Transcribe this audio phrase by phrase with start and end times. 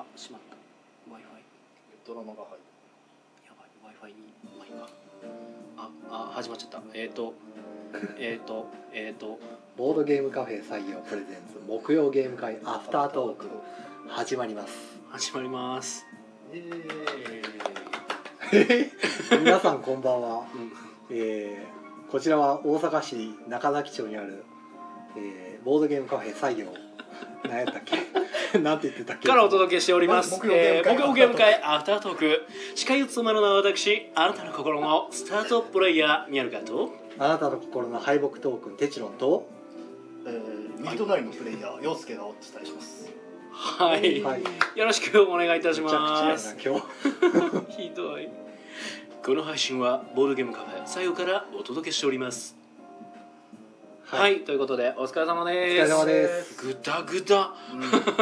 [0.00, 0.56] あしまった。
[1.10, 1.42] W i f i
[2.06, 2.64] ドラマが入る。
[3.46, 3.70] やばい。
[3.82, 4.88] W i f i にまあいいか
[5.76, 6.82] ああ始まっちゃった。
[6.94, 7.34] えっ、 ー、と
[8.18, 9.38] えっ、ー、とえっ、ー、と。
[9.76, 13.48] ボードゲームカフェ採用プレゼンツ木曜ゲーム会アフタートーク。
[14.08, 14.98] 始まります。
[15.10, 16.06] 始まります。
[16.52, 16.58] イ
[18.52, 18.90] エ
[19.42, 20.72] 皆さんこんばんは、うん。
[21.10, 21.80] えー
[22.10, 24.44] こちらは大阪市中崎町にある、
[25.16, 26.66] えーボードゲームカフェ採用。
[27.44, 27.96] 何やったっけ？
[28.62, 29.28] なんて言ってたっけ？
[29.28, 30.38] からお届けしております。
[30.40, 32.42] 木曜ゲーム会アフタートーク。
[32.74, 36.92] 司会を務めるのは私あなたの心のスタートプレイヤー宮野と。
[37.18, 39.46] あなたの心の敗北トークンテチロンと。
[40.24, 43.12] ーえーミッドナインのプレイヤー陽介がお伝えします。
[43.52, 44.42] はい、はい。
[44.74, 47.76] よろしくお願いいたしめちゃくちゃやなます今日。
[47.76, 48.28] ひどい。
[49.22, 52.56] この配信はボードゲームカフェ採用からお届けしております
[54.10, 55.82] はい、ということでお疲れ様おです。
[55.82, 56.66] 疲れ様です。
[56.66, 57.54] ぐだぐだ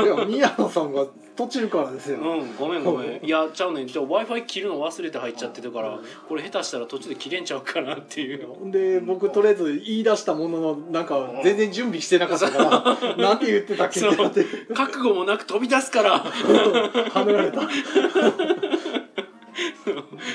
[0.03, 3.25] いや宮野さんが途中からですよ、うんごめんごめん。
[3.25, 3.87] いやちゃうねん。
[3.87, 8.71] w i f i 切るの忘れて入っちゃってたからこれ下手したら途中で切れんちゃうかなっていう。
[8.71, 16.19] で僕とりあえず言い出したもののなんか全然準備してなかったからなんて言ってたっけって覚悟もなく飛び出すから。
[16.19, 17.61] はめられた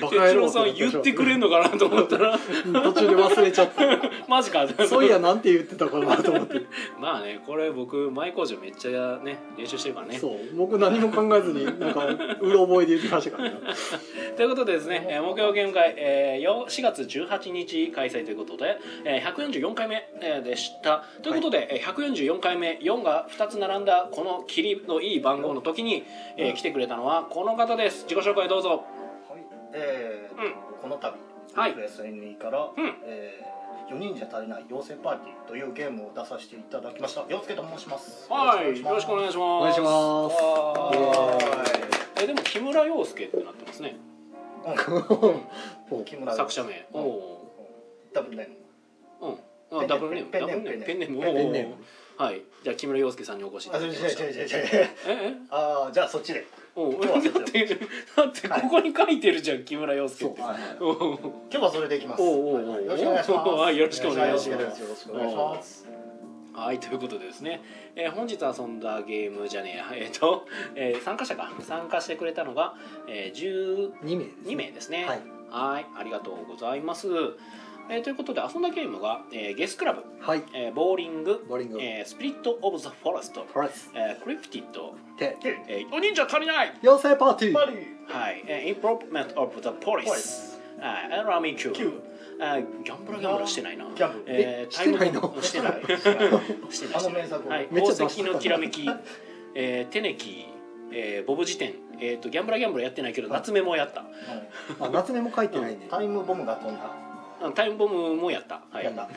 [0.01, 2.31] 哲郎郎さん言ってくれんのかなと思ったら。
[2.65, 3.83] うん途中で忘れちゃった。
[4.27, 4.67] マジか。
[4.87, 6.61] そういやなんて言ってたかなと思って。
[6.99, 10.17] まあねこれ僕前工場めっちゃね練習してるからね。
[10.17, 10.55] そう。
[10.55, 12.05] 僕何も考えずになんか
[12.41, 13.55] うろ覚えで言ってましたからね。
[14.35, 21.03] ということでですね、えー木曜ゲーム会、えーよ4月18日開催ということで、えー144回目、えーでした。
[21.21, 26.03] ということで、えー144回目4が2つ並んだこのキリのいい番号の時に、
[26.37, 28.03] えー来てくれたのはこの方です。
[28.03, 28.69] 自己紹介どうぞ。
[28.69, 29.02] はい
[29.73, 30.53] えーうん。
[30.81, 31.13] この度
[31.55, 31.73] はい。
[31.75, 32.93] FSNE から、うん。
[33.03, 33.43] え
[33.89, 37.25] 4人じゃ足りない妖精パーティーというゲームを出させていただきました。
[37.27, 38.27] 陽介と申します。
[38.31, 38.79] はい。
[38.81, 39.39] よろしくお願いします。
[39.39, 39.89] お願いします。
[39.91, 43.95] はイエーいえでも木村陽介ってなってますね。
[45.91, 46.05] うん。
[46.05, 46.87] 木村作者名。
[46.93, 47.05] おうん。
[47.07, 47.43] お
[48.13, 48.55] ダブルネーム。
[49.21, 49.83] ーうん。
[49.83, 50.31] あダブルネーム。
[50.31, 50.63] ペンネーム。
[50.63, 50.85] ダブルネーム。
[50.85, 51.21] ペンネーム。
[51.21, 51.73] ペンネーム。
[52.19, 52.41] おーはい。
[52.63, 54.23] じゃあ木村陽介さんにお越しいたあ違う違うだきました。
[54.23, 54.47] 違う違う違う。
[54.47, 55.33] ええ？
[55.49, 56.45] あーじゃあそっちで
[56.75, 60.41] おう だってだってここに書いてるじゃん木村陽介って。
[60.79, 62.21] そうう今日はそれでいきます。
[62.21, 62.69] おうおうおう。
[62.69, 63.59] はいよろしくお願いします。
[63.59, 64.81] はいよろしくお願いします。
[64.81, 65.87] よろしくお願いします。
[66.53, 67.61] はいということでですね、
[67.95, 70.05] えー本日遊んだゲームじゃねえや。
[70.05, 70.45] えっ、と、
[70.75, 71.51] えー参加者か。
[71.61, 72.75] 参加してくれたのが、
[73.07, 75.05] えー、2名です、12名ですね。
[75.05, 75.21] はい。
[75.49, 77.07] はいありがとうございます、
[77.89, 80.43] えーということで遊んだゲームが、えーゲスクラブ、はい。
[80.53, 86.73] えーボーリング、ボーリング、えースピリット・オブ・ザ・フォレスト、フォレスえークリプティッド、テえー、お忍者足りない。
[86.81, 87.53] 妖精パーティー。
[87.53, 89.13] はい、えー、インプロー。
[89.13, 91.05] メント・オブ・ザ・ポリスはい。
[91.11, 93.85] エラミキューギャンブラギャンブラしてないな。
[93.95, 94.25] ギャンブル。
[94.27, 95.21] えー、してないの？
[95.21, 95.81] タイムしてない。
[96.73, 96.95] してない。
[96.95, 97.51] あの名作を。
[97.51, 98.89] はい、宝石のきらめき、
[99.55, 100.45] えー、テネキ、
[100.91, 104.05] えー、ボブ辞典、えー、とギャンブラギャンブラやってないけど夏目もやった。
[104.79, 106.81] あ夏目も書いてないね、タイムボムが飛んだ。
[106.85, 107.02] あ
[107.51, 109.09] タイムボムもやった、はい、やった。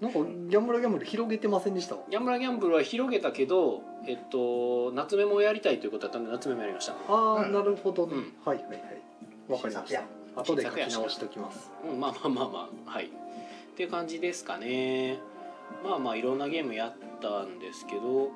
[0.00, 1.96] なんかギャンブルギャンブル広げてませんでした？
[2.10, 7.52] ギャンブラギャンブルは広げたけど、えっと、夏目もやりたいということだったんで夏目もやりました、ああ、うん。
[7.52, 8.34] なるほどね、うん。
[8.44, 8.80] はいはいはい。
[9.48, 10.02] わかりました。
[10.34, 11.70] 後で書き直しておきます。
[11.90, 12.90] うん、まあまあまあまあ。
[12.90, 13.06] はい。
[13.06, 13.08] っ
[13.76, 15.18] ていう感じですかね。
[15.84, 18.30] まあまあいろんなゲームやったんですけど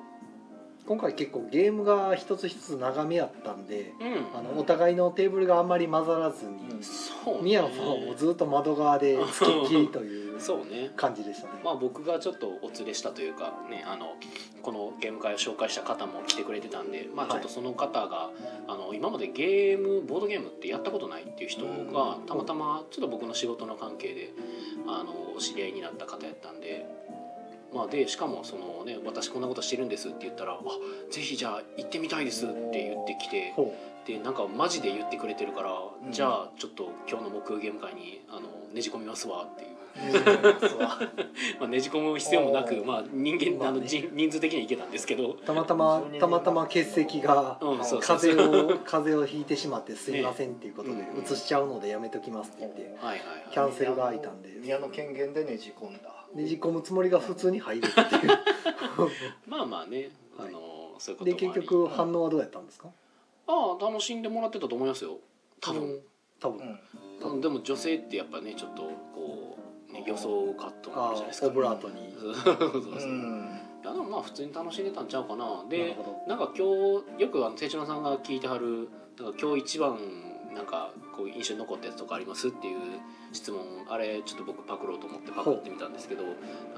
[0.87, 4.39] 今回結構ゲームが一つ一つ長めやったんでうん。
[4.39, 7.41] あのお互いのテーブルがあんまり混ざらずに、そうね。
[7.43, 10.37] 宮野さんはもうずっと窓側でつきっきりという
[10.95, 11.59] 感じでしたね。
[11.63, 14.15] まあ僕がちょっとお連れしたというかねあの
[14.61, 18.31] このゲーム会を紹介した方も来てくれてたんでまあちょっとその方が、
[18.67, 24.31] あの今までゲームボードゲームってやったことないっていう人がたまたまちょっと僕の仕事の関係で
[24.87, 26.85] あのお知り合いになった方やったんで。
[27.73, 30.61] まあ、でしかもその、ね「私こんなことしてるんです」って言ったら「あ
[31.11, 33.73] ぜひじゃあ行ってみたいです」って言ってきてほ
[34.07, 35.71] でなんかマジで言ってくれてるから、
[36.05, 36.11] うん。
[36.11, 38.41] じゃあちょっと今日の木曜ゲーム会にあの
[38.73, 39.77] ねじ込みますわっていう。
[41.59, 45.31] まあ、ねじ込む必要もなくまあ、人間、あの人人数的にはいけたんですけど。
[45.31, 51.09] うたまたまたまたま欠席がうん風邪を風邪をひいてしまってすいませんっていうことでね。
[51.21, 53.21] 移しちゃうのでやめときますって言ってはいはい
[53.51, 54.49] キャンセルが空いたんで。
[54.61, 58.39] 宮の権限でねじ込んだねじ込むつもりが普通に入るっていう。
[59.47, 60.51] まあまあねあはい。
[60.53, 61.61] の、そういうことでもあり。
[61.61, 62.89] 結局反応はどうやったんですか？
[63.47, 65.17] ああ楽しんでもらってたと思いますよ。
[65.61, 66.01] 多分、うん。
[66.39, 66.79] 多分。
[67.21, 67.31] うん。
[67.31, 68.83] うんでも女性ってやっぱねちょっと
[69.15, 69.57] こ
[69.89, 71.47] う、ね、予想カットじゃないですか。
[71.47, 71.95] オブラートに。
[72.19, 73.11] そうそうそうそう。
[73.11, 76.37] んやでもまあ普通に楽しんでたんちゃうかななるでほどなん。
[76.37, 76.67] か今
[77.17, 78.89] 日よくあの清野さんが聞いてはる
[79.19, 79.97] なんか今日一番
[80.53, 82.79] なんかこう印象に残ったやつとかありますっていう
[83.31, 86.23] 質問あれちょっと僕パクろうと思ってパクってみたんですけど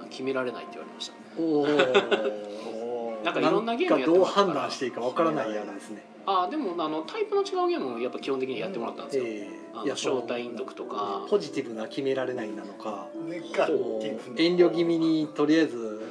[0.02, 1.14] あ決められないって言われました。
[1.38, 6.06] おおおなんかいろんなゲームやってどう判断していいかわからないやつですね。
[6.26, 11.26] あでもあのタイプの違うゲームもやっぱ基本的にやってもらったんですよ、えあの招待引読とか。
[11.30, 13.08] ポジティブな決められないなのか。
[14.38, 16.02] 遠慮気味にとりあえず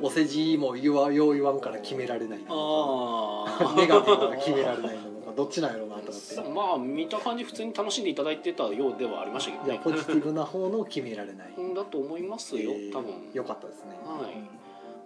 [0.00, 6.40] お世辞も言わよう言わんから決められないなのあかネガティブな決められないなのかどっちなんやろうなと思って。
[6.40, 9.72] あまあ見た感じ普通に楽しんでいただいてたようではありましたけどね。
[9.72, 11.54] いやポジティブな方の決められない。
[11.56, 13.90] うんだと思いますよええ多分よかったですね。
[14.04, 14.36] はい。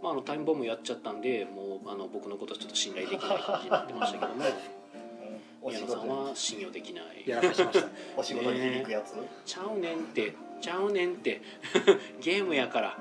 [0.03, 4.45] まあ、あのタイムボムやっちゃったんでもうあの僕のことちょっと信頼できない感じになってましたけども
[5.61, 7.25] お仕宮野さん事は信用できない。
[7.27, 7.93] やらかしましたね。
[8.17, 9.15] お仕事に響くやつ？
[9.45, 10.35] ちゃうねんって。
[10.61, 11.41] ちゃうねんって。
[12.23, 12.99] ゲームやから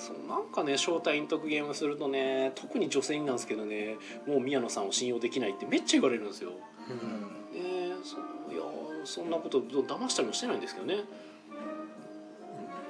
[0.00, 6.52] そうなんかね招待引得ゲームするとね特に女性になんですけどねもう宮野さんを信用できないってめっちゃ言われるんですよ。
[6.88, 6.98] ううん。
[6.98, 8.62] んえー、そいや
[9.04, 11.04] そんなこと騙したりもしてないんですけどね。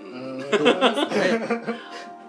[0.05, 0.35] うん。
[0.35, 0.39] うん。
[0.39, 1.81] どうですかね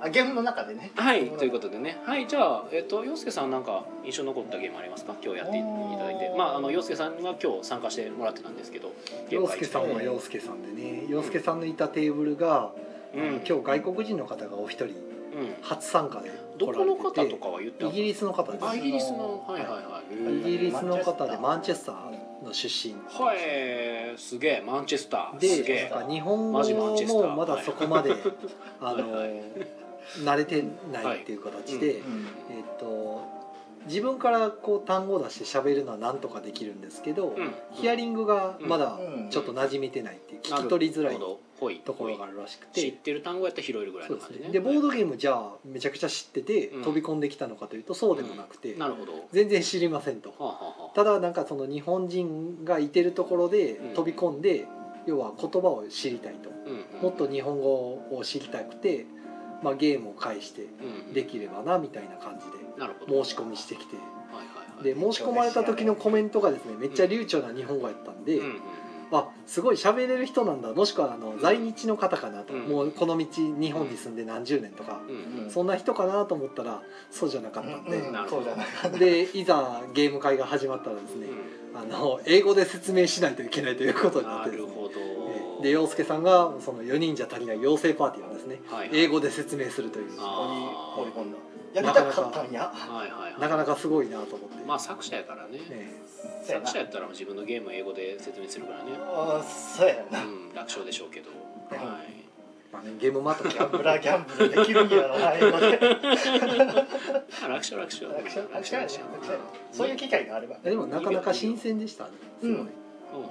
[0.03, 0.91] あゲームの中でね。
[0.95, 2.01] はいということでね。
[2.03, 5.15] はいじゃあえっ、と洋介さんなんか印象に残ったゲームありますか？
[5.23, 6.33] 今日やっていただいて。
[6.35, 8.91] まああの洋介さんが今日参加してもらってたんですけど
[9.29, 11.05] 洋介さんは洋介さんでね。
[11.07, 15.55] 洋介さんのいたテーブルが、うん今日外国人の方がお一人うん。
[15.61, 18.65] 初参加でどこの方来られててとかは言ってイギリスの方です。
[18.65, 20.39] あイギリスのはいはいはい。
[20.39, 22.93] イギリスの方でマンチェスターの出身。
[22.93, 24.17] はい。
[24.17, 24.63] すげえ。
[24.65, 25.39] マンチェスター。
[25.39, 25.47] で
[26.09, 28.11] 日本語もまだそこまで
[28.81, 29.25] あの
[30.23, 32.27] 慣れてないっていう形で、うん。
[32.49, 33.21] えっと
[33.87, 37.53] 自分からこう単語を出して喋るのはなんとかできるんですけど、うん。
[37.71, 41.19] ヒアリングがまだうんちょっと馴染めてないっていう聞き取りづらい
[41.61, 44.47] なるほどほいところがあるらしく知っててる単語やったら拾えるぐらいの感じね。
[44.47, 44.51] ね。
[44.51, 46.83] でボードゲームじゃあめちゃくちゃ知っててうん。
[46.83, 49.13] 飛び込んできたのかというとそうでもなくて、なるほど。
[49.13, 50.33] は全然知りませんと。
[50.39, 50.95] あ、はあはあ。
[50.95, 53.93] ただなんかその日本人がいてるところでうん。
[53.93, 54.65] 飛び込んで、
[55.05, 56.49] 要は言葉を知りたいと。
[56.49, 57.01] うんうん。
[57.03, 59.05] もっと日本語を知りたくて、
[59.61, 63.17] まあ、ゲームを介してうんできればなみたいな感じなるほど。
[63.17, 63.97] で申し込みしてきて。
[63.97, 64.83] はいはいはい。
[64.83, 68.61] で申し込まれた時のコメントがですねめっちゃ流暢な日本語やったんで、うんうんうん
[69.11, 70.73] あすごい喋れる人なんだ。
[70.73, 72.61] もしくはあの在日の方かなと、うん。
[72.67, 75.51] もうこの道日本に住んで何十年とか、うんうん。
[75.51, 78.43] そんな人かなと思ったらそうじゃなかったんで、うんなるほど。
[78.43, 81.27] そうじゃないでいざゲーム会が始まったらですね、
[81.75, 84.67] あの英語で説明しないといけないということうんになってですね。
[84.69, 84.91] なる
[85.61, 88.61] で洋介さんがその4人じゃ足りない妖精パーティーをですね。
[88.69, 90.17] はい英語で説明するという。
[90.17, 91.37] ここに放り込んだ。
[91.73, 92.71] やりたかったんや。
[92.73, 93.39] はいはいはい。
[93.39, 95.59] なかなかすごいなと思って、まあ作者やからね。
[95.69, 96.00] えそうやな
[96.43, 98.91] 作者やったら自分のゲームを英語で説明するからね。
[98.99, 100.23] あーそうやな。
[100.23, 101.29] うん楽勝でしょうけど。
[101.69, 102.05] はい。
[102.09, 102.21] え
[102.71, 105.79] まあね、ゲームマートギャンブラーギャンブルできるんやろな英語で。
[107.43, 108.11] あ楽勝楽勝。
[108.11, 108.89] 楽勝楽勝
[109.71, 112.11] そういう機会があればでもなかなか新鮮でしたね。
[112.41, 112.61] すごい、うん。
[112.61, 112.69] うん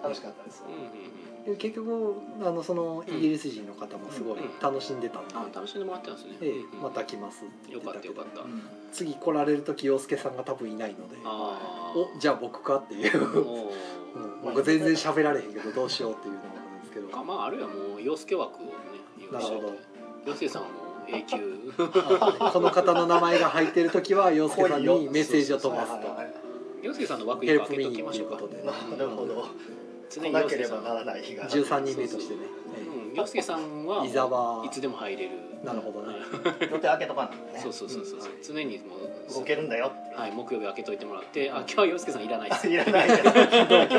[0.02, 0.62] 楽しかったです。
[0.66, 1.09] うんうんうん
[1.46, 4.60] で結局あのそのイギリス人の方もすごいうん。
[4.60, 6.36] 楽しんでたんで、あ楽しんでもらってたんですね。
[6.42, 6.82] ええうんうん。
[6.82, 8.22] また来ますって言よかってけど。
[8.22, 8.50] ったたよかった。
[8.50, 8.62] うん。
[8.92, 14.42] 次来られる時洋介さんが多分いないのであおじゃあ僕かっていう、 うん。
[14.42, 17.08] 僕全然喋られへんけどどうしようっていうのがあるんですけど。
[17.08, 18.72] かまああるいはもう洋介枠をね
[19.32, 19.72] なるほど。
[20.26, 21.72] 洋介さんはもう永久
[22.52, 26.08] この方の名前が入ってる時は 洋介さんにメッセージを飛ばすと。
[26.82, 28.36] 洋介さんの枠ヘルプに開けというときましょうか。
[28.36, 28.72] ことでな
[29.04, 29.48] るほど
[30.10, 31.48] 常来なに洋介さければなんらない日が。
[31.48, 32.40] 13人目としてね。
[32.94, 34.64] うん洋介さんは伊沢。
[34.64, 35.30] いつでも入れる。
[35.64, 36.14] なるほどね。
[36.70, 37.60] 予定開けとかないとね。
[37.60, 38.22] そうそうそうそうう。
[38.22, 38.42] ん。
[38.42, 38.96] 常にも
[39.30, 43.24] う動けるんだよはい木曜日開けといてもらってあ今日は洋介さんいらないです いらない今日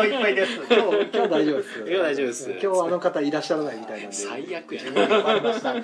[0.07, 0.55] いっぱいです。
[0.69, 1.79] 今日今日大丈夫です。
[1.79, 2.51] よいや大丈夫です。
[2.51, 4.15] 今日あの方いらっしゃらないみたいなんで。
[4.15, 5.73] 最悪や終わりました。
[5.73, 5.79] な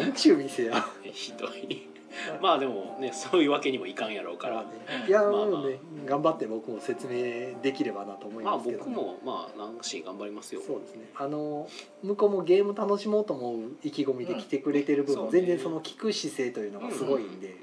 [0.00, 0.86] んちゅう店や。
[1.12, 1.91] ひどい
[2.40, 4.64] まあでもねそういうわけにもいかんやろうから。
[5.06, 5.78] いやもうね。
[6.06, 10.60] 頑張って僕も説明できればなと思いますけど僕もまあ何し頑張りますよ。
[10.60, 11.10] そうですね。
[11.14, 11.68] あの
[12.02, 17.56] 向こうもゲーム楽しもうと思う意気込みで来てくれてる分、うん全然その聞く姿勢というのがすごいんで、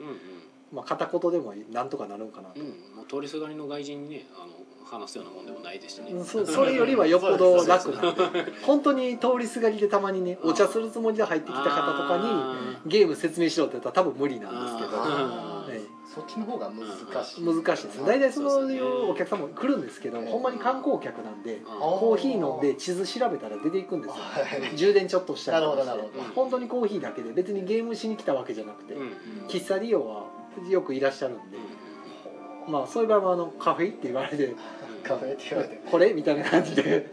[0.72, 4.59] まあ、片言でもなんとかなるんかなと、うん、もう通りすがりの外人にねあの
[4.90, 8.12] 話すようなもんでもないですしね、うんそそれよりはよっぽど楽な。
[8.12, 14.90] んで本当に通りすがりでたまにねお茶するつもりで入ってきた方とかにあゲーム説明しろって言ったら多分無理なんですけど。
[14.94, 15.76] あー。
[15.76, 15.82] え
[16.14, 17.44] そっちの方が難しい。
[17.44, 18.88] 難しいです大体そうそうですね。
[18.88, 20.26] いうお客さんも来るんですけどうん。
[20.26, 21.64] ほんまに観光客なんでー。
[21.64, 24.16] コーヒー飲んで地図調べたら出ていくんですよ。
[24.16, 24.40] は
[24.74, 25.88] い充電ちょっとしたりとかして。
[25.88, 26.34] なるほどなるほど。
[26.34, 29.10] 本当にコーヒーだけで別にゲームしに来たわけじゃなくてうんうん
[29.48, 30.26] 喫茶利用は
[30.68, 31.58] よくいらっしゃるんで。
[32.68, 34.56] まあそういう場合はあのカフェって言われて
[35.00, 35.82] カフェって言われて。
[35.90, 36.14] これ？
[36.14, 37.08] みたいな感じで、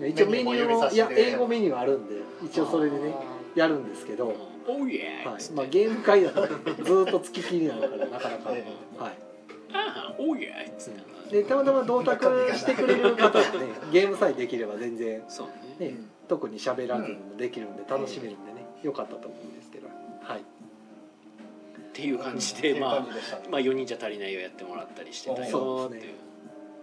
[0.00, 0.08] うん。
[0.08, 3.14] 一応メニューをいや英語メニューあるんで一応それでね
[3.54, 4.36] やるんですけど、はい。
[4.66, 6.48] おーイエーイっつってまあ、ゲーム会だとね
[6.82, 8.60] ずーっと付きっきりなのからなかなか、はい、
[11.30, 13.50] でたまたま同卓してくれる方はね
[13.92, 15.48] ゲームさえできれば全然、そう
[15.82, 15.88] ね。
[15.90, 15.94] ね、
[16.28, 19.88] 特に喋らずにもできるんで楽しめるんでねよかったと思うんですけど。
[20.22, 20.40] はい。
[20.40, 20.42] っ
[21.92, 23.06] ていう感じでまあ
[23.50, 25.52] まあ4人じゃ足りないよやってもらったりしてたあよっていう。
[25.52, 26.14] そうですね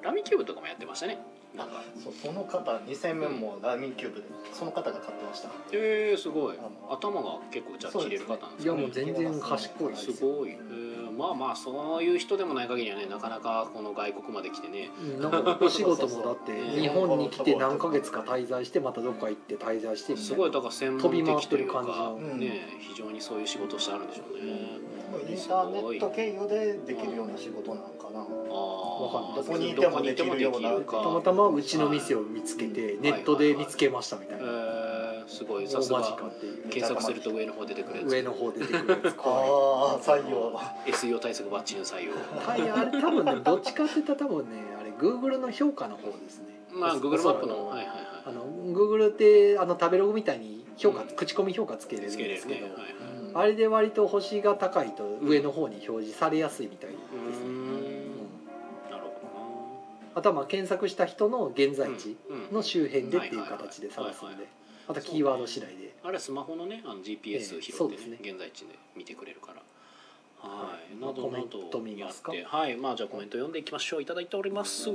[0.01, 1.17] ラミキューブとかもやってましたね。
[1.55, 1.84] なんか。
[2.01, 5.50] そうその方2戦目もラーミンキューブでその方が勝ってました。
[5.72, 6.58] えー、すごい。
[6.58, 6.72] あの。
[6.91, 14.89] 頭が結構じゃあ切れる方なんですいやもう全然賢いですすごい、えーまあまあそういう人でもない限りはねなかなかこの外国まで来てね。
[15.00, 22.15] うんなんかお仕事もだって日本に来て何ヶ月か滞在してまたどっか行って滞在してすごいだから専門飛び回っ的というてる感じかの。
[22.15, 24.51] うんね非常にそういう仕事してあるんでしょうね、
[25.12, 28.22] もうインターネット経由でできるような仕事なのかな。
[28.22, 28.70] ああ
[29.01, 35.67] どこにいてもできるようなどこにいてもできるかたまたまうちの店を見つけてネットで見つけましたみたいえなー、すごい。
[35.67, 36.01] さすが。
[36.01, 36.70] かっていう。
[36.70, 38.12] 検索すると上の方出てくるやつ。
[38.12, 39.15] 上の方出てくるやつ。
[39.17, 40.60] ああ採用。
[40.88, 42.13] SEO 対策バッチリの採用。
[42.13, 47.98] はいあれ多分ねどっちかって言ったら多分ねあれ Google の評価の方ですねまあお Google マップのはいはいはい。
[48.25, 51.08] あの Google ってあの食べログみたいに評価、うん。
[51.15, 57.61] 口コミ評価つけれるんですけど、るねはいはいあれで割と星が高いと上の方に表示されやすいみたいですね、
[60.15, 62.18] あとはまあ検索した人の現在地
[62.51, 64.48] の周辺でっていう形で探すんで
[64.88, 65.91] あとキーワード次第で。
[66.03, 69.62] あれはスマホのねあの GPS ええ拾ってね現在地で見てくれるから
[70.43, 72.33] ははいいなどなコメントど見ますか？
[72.33, 72.55] やって。
[72.57, 72.75] はい。
[72.77, 74.01] まあじゃあコメント読んでいきましょう。
[74.01, 74.89] いただいております。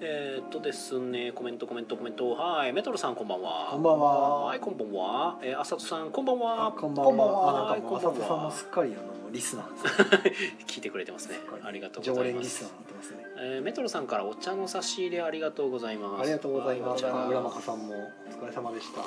[0.00, 2.30] えーっとですねコメントコメントコメント。
[2.30, 2.72] はい。
[2.72, 3.68] メトロさんこんばんは。
[3.70, 4.44] こんばんは。
[4.46, 5.38] はいこんばんは。
[5.42, 7.34] えーあさとさんこんばんあはこんばんこんばんは。
[7.42, 8.18] はあなんかもうこんばんは。
[8.18, 9.72] 浅田さんもすっかりあのリスナー
[10.12, 10.32] ですね。
[10.68, 11.38] 聞いてくれてますね。
[11.64, 12.32] ありがとうご常ざいます。
[12.34, 13.26] 連リスナーになってますね。
[13.38, 16.22] えーメトロさんからお茶の差し入れありがとうございます。
[16.22, 17.04] ありがとうございます。
[17.04, 19.00] はお茶浦中さんもお疲れ様でした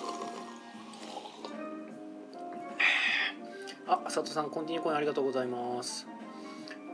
[3.89, 6.08] あ、佐藤さん、コンティニューコインありがとうございます。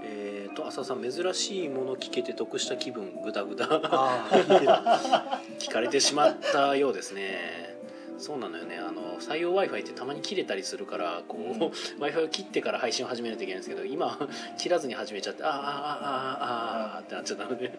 [0.04, 3.68] えーと、浅田さん、珍しいもの聞けて得した気分、ぐだぐだ。
[3.70, 7.76] ああ 聞かれてしまったようですね。
[8.18, 14.18] そうなのよね、あの採用 Wi-Fi ってたまに切れたりするから、こう、Wi-Fi を切ってから配信を始めないといけないんですけど、今
[14.58, 17.78] 切らずに始めちゃって、あーあーあーあーあーってなっちゃったので。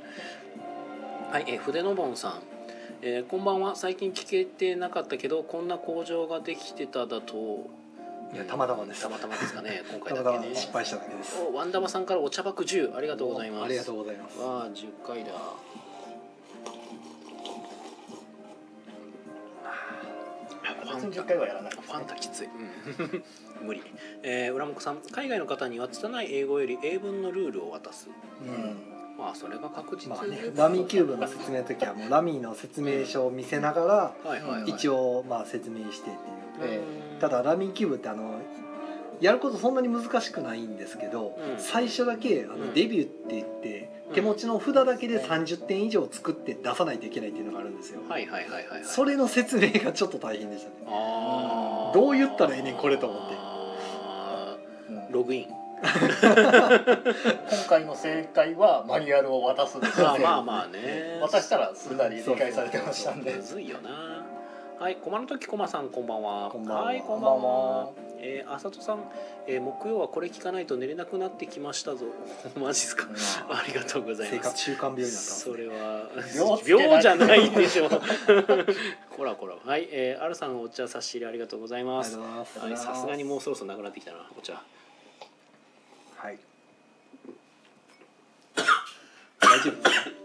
[1.32, 2.42] はい、えー筆のぼんさん。
[3.02, 7.68] えーこんばんは最近聞けてなかったけどこんな工場ができてただと
[8.33, 9.02] いやたまたまです。
[9.02, 10.54] たまたまですかね 今回だけね。
[10.54, 11.40] 失敗しただけです。
[11.40, 13.64] おワンダマさんからお茶爆10ありがとうございます。
[13.64, 14.38] ありがとうございます。
[14.38, 15.30] わあ10回だ。
[20.95, 23.25] 別に10回はやらないですファンタきつい、うん、
[23.66, 23.83] 無理、
[24.23, 25.02] えー、浦本さん。
[25.12, 28.09] 海外の方には拙い英語より英文のルールを渡す。
[28.40, 33.94] うんまあそれが確実まあねラミーキューブの説明の時はもうラミーの説明書を見せながら
[34.28, 36.80] はいはい、はい、一応まあ説明してっていう。
[36.80, 37.20] うん。
[37.20, 38.40] ただラミーキューブってあの
[39.20, 41.58] やることそんなに難しくないんですけど、うん。
[41.58, 42.61] 最初だけあうん。
[42.66, 48.85] のデビューって言って、うん手持ちの札だけで30点以上作って出さないといけないっていうのがあるんですよ、はいはいはいはいはい。
[48.85, 50.76] それの説明がちょっと大変でしたね。
[51.92, 53.37] どう言ったらええねんこれと思って。
[55.11, 55.46] ログイン
[55.83, 61.18] 今回の正解はマニュアルを渡すですまあまあまあね。
[61.21, 63.35] 渡したらすんなり理解されてましたんで。
[63.35, 64.25] むずいよな。
[64.78, 66.50] はい駒の時駒さんこんばんは。
[66.50, 66.85] こんばんは。
[66.85, 67.90] はいこんばんは。
[68.18, 69.00] えー、あさとさん、
[69.47, 72.06] えー、木曜はこれ聞かないと寝れなくなってきましたぞ。
[72.56, 73.06] マジっすか。
[73.50, 74.49] ありがとうござい生ます。
[74.50, 75.21] 活習慣病になったね。
[75.21, 76.09] それは
[76.66, 77.88] 病じゃないでしょ
[79.16, 79.56] こらこら。
[79.62, 82.16] はい、えー、あるさんお茶差し入れありがとうございあます。
[82.16, 82.87] りがとうございます。
[82.88, 84.61] はいさすがにもうそろそろなくなってきたなお茶
[86.16, 86.38] はい。
[89.40, 90.16] 大丈夫ですか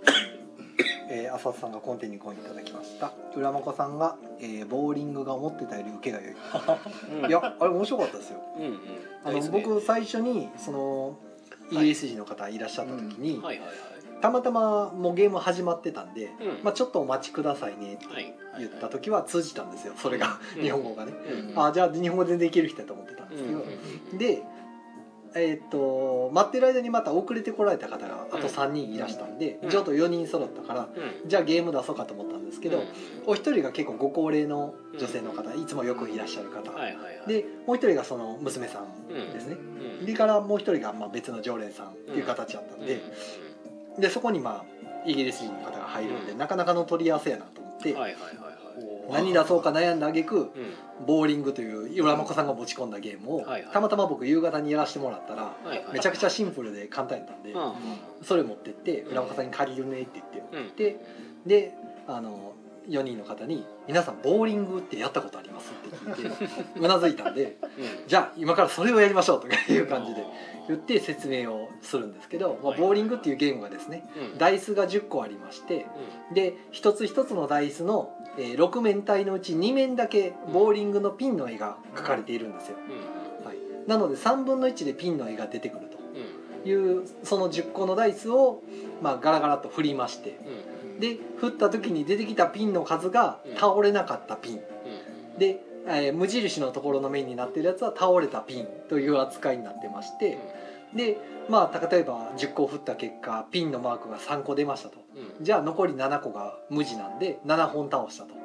[1.13, 3.11] えー、浅田さんがコンテにコインいただきました。
[3.35, 6.35] 浦真子さんが、えー、ボーリングが思ってたより受けが良い。
[7.23, 7.29] うん。
[7.29, 8.39] いやあれ面白かったですよ。
[8.57, 8.79] うんうん。
[9.25, 9.49] あのね。
[9.51, 11.17] 僕最初にその
[11.69, 13.75] イギリス人の方いらっしゃった時に、はいはいはい。
[14.21, 16.63] たまたまもうゲーム始まってたんで、うん。
[16.63, 18.33] まあ、ちょっとお待ちくださいねってはい。
[18.59, 19.93] 言った時は通じたんですよ。
[19.97, 20.61] それが、うん。
[20.61, 21.61] 日本語がね、うん。
[21.61, 23.63] あじゃあ日本語全然いける人だと思ってたんですけど、うん
[24.13, 24.17] うん。
[24.17, 24.43] で
[25.33, 29.69] えーっと待ってる間にまた遅れてこられた方があと3人いらしたんで、うん。
[29.69, 31.29] ちょっと4人揃ったから、うん。
[31.29, 32.85] じゃあゲーム出そうかと思ったんですけど、うん。
[33.27, 36.71] お一人が結構ご高齢の女性の方、いつもよくいらっしゃる方、
[37.27, 39.55] でもう一人がその娘さんですね、
[39.99, 40.05] うん。
[40.05, 43.01] でからもう一人がまあ別の常連さんっていう形だったんで、
[43.99, 46.37] でそこにまあイギリス人の方が入るんで、うん。
[46.37, 48.50] なかなかの取り合わせやなと思って、はいはいはいはい
[49.11, 50.51] 何出そうか悩んだ挙句うん。
[51.05, 55.55] ボーリングという浦真子さんが持ち込んだゲームを、たまたま僕夕方にやらせてもらったら
[55.91, 57.73] めちゃくちゃシンプルで簡単やったんで、うん。
[58.23, 60.75] それ持ってって浦真子さんに借りるねって言ってうん。
[60.75, 61.05] で
[61.45, 61.73] で
[62.07, 62.53] あの
[62.89, 70.25] 4人の方に「皆さんボーリングってやったことあります?」って聞いてうなずいたんでうん「じゃあ今からそれをやりましょう」とかいう感じで
[70.67, 74.37] 言って説明をするんですけど、まあ、ボーリングっていうゲームがですねうん。
[74.37, 75.85] ダイスが10個ありまして
[76.33, 82.77] で一つ一つのダイスの、えー6面体のうち2面だけボーリングのピンの絵が描かれているんですよ、
[83.41, 83.45] うん。
[83.45, 83.57] はい、
[83.87, 86.63] なので3分の1でピンの絵が出てくるうん。
[86.63, 88.61] というその10個のダイスを、
[89.01, 90.37] まあ、ガラガラと振りまして
[90.80, 94.55] うんで振った時に出てきたピンの数が倒れなかったピン。
[94.55, 95.39] うん。
[95.39, 100.37] で、えー無印のところの面になってるやつは倒れたピンという扱いになってまして。
[100.95, 101.17] で
[101.49, 104.99] まあ例えば10個振った結果ピンのマークが3個出ましたと。
[105.39, 105.43] うん。
[105.43, 108.41] じゃあ残り7個が無地なんで7本倒したと。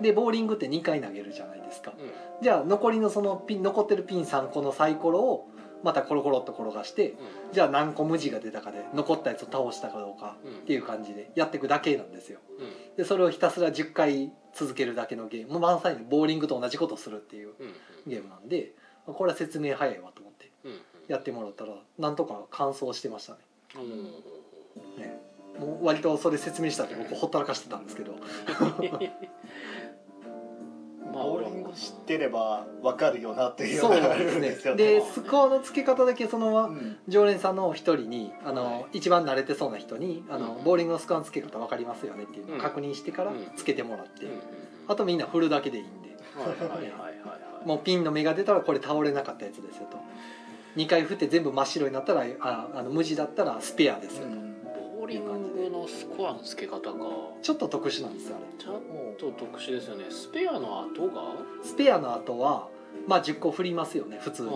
[0.00, 1.92] でボーリングって2回投げるじゃないですか。
[1.96, 2.42] うん。
[2.42, 5.48] じゃあ残りのそのピン残ってるピン3個のサイコロを
[5.82, 7.14] またコロコロっと転がして
[7.52, 10.50] じゃあ何個無地が出たかで残ったやつを倒したかどうかうん。
[10.50, 12.40] っていう感じでやっていくだけなんですよ。
[12.58, 12.96] うん。
[12.96, 15.58] でそれをひたすら10回続けるだけのゲーム。
[15.58, 17.74] まさにボーリングと同じことをするっていううん
[18.06, 18.72] ゲームなんで
[19.06, 23.38] これは説明早いわと思ってうんやってもらったらなんとか完走してましたね。
[23.76, 24.04] うん
[25.02, 25.20] ね。
[25.58, 28.12] もう割とそれ説明したって僕ほったらかしてたんですけど。
[28.12, 28.98] ま
[31.74, 34.76] 知ってれば分かるよなっていうそうですね。
[34.76, 35.00] で。
[35.00, 36.96] スコアの付け方だけそのうん。
[37.08, 38.98] 常連さんの一人にあの、はい。
[38.98, 40.64] 一番慣れてそうな人にあの、うん。
[40.64, 42.60] ボーリングのスコアの付け方分かりますよねっていうのをうん。
[42.60, 43.38] 確認してからうん。
[43.56, 44.38] 付けてもらって、うんうん
[44.88, 46.16] あとみんな振るだけでいいんで。
[47.64, 49.98] もうピンの目が出たらこれ倒れなかったやつですよと。
[50.76, 56.98] 2回振って全部真っ白になったらああの無地だったらスペアですよと、ボーリングのスコアの付け方が
[57.42, 58.46] ちょっと特殊なんですよあれ。
[58.58, 60.04] ちょっと特殊ですよね。
[60.10, 61.34] スペアの後が？
[61.62, 62.68] スペアの後は
[63.06, 64.50] まあ10個振りますよね普通に、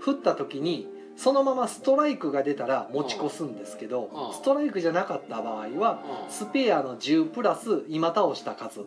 [0.00, 4.34] 振った時にそのままストライクが出たら持ち越すんですけど、うん。
[4.34, 6.30] ストライクじゃなかった場合はうん。
[6.30, 8.84] スペアの10プラス今倒した数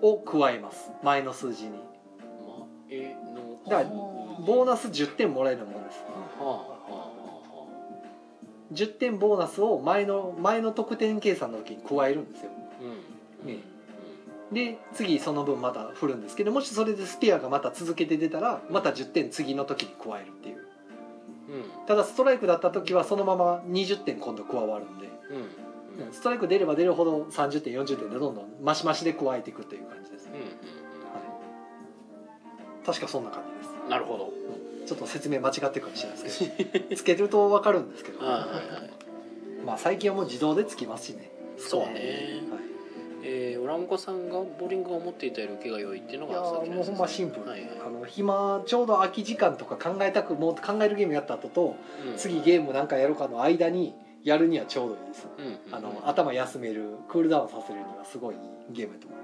[0.00, 0.90] を加えます。
[1.02, 1.70] 前の数字に。
[1.70, 5.68] まえのだからはボーナス10点もらえるもん。
[5.72, 5.83] ですあはあは
[8.72, 12.50] 10点ボーナスを前の前の得点計算の時に加えるんですよ。
[12.50, 13.48] あうん。
[13.48, 13.58] ね。
[14.52, 20.56] で次その分また振るんですけどもしそれでスペアがまた続けて出たらまた10点次の時に加えるっていう。
[20.56, 21.86] うん。
[21.86, 25.08] ただストライクだった時はそのまま20点今度加わるんで。
[25.96, 26.06] うん。
[26.06, 26.12] うん。
[26.12, 30.38] ストライク出れば出るほど30点40点でどんどんマシマシで加えていくという感じですね、は
[32.82, 33.70] い、確かそんな感じです。
[33.84, 34.32] うんなるほど
[34.86, 38.90] ちょっと説明間違ってるかもしれないですけどつけると分かるんですけど、はいはいはい。
[39.64, 41.86] まあ最近はもう自動でつきますしねそうね。
[41.86, 42.00] はい。
[43.26, 47.70] えー、オランコさんがボーリングを持っていたより受けが良いっていうのがさっきのーもうほんまシンプル、はいはい。
[47.86, 52.16] あの暇ちょうど空き時間とか考えたくもう考えるゲームやった後とうん。
[52.16, 58.40] 次ゲームなんかやろうかの間にやるにはちょうどいいです、うんうんあの頭休めるクールダウンさせるにはすごいいい
[58.72, 59.23] ゲームだと思いま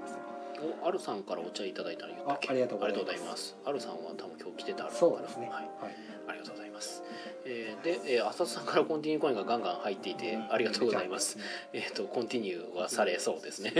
[0.83, 2.49] おアルさんからお茶いただいたの言ったっけ？
[2.49, 3.55] あありがとうございます。
[3.65, 5.49] アルさんは多分今日来てたのかなそうですね。
[5.49, 5.95] はい、はい。
[6.27, 7.03] ありがとうございます、
[7.45, 11.37] えー、で、えー、浅田さんからコンティニューコインがガンガン入っていてありがとうございます。
[11.73, 13.71] えっ、とコンティニューはされそうですね。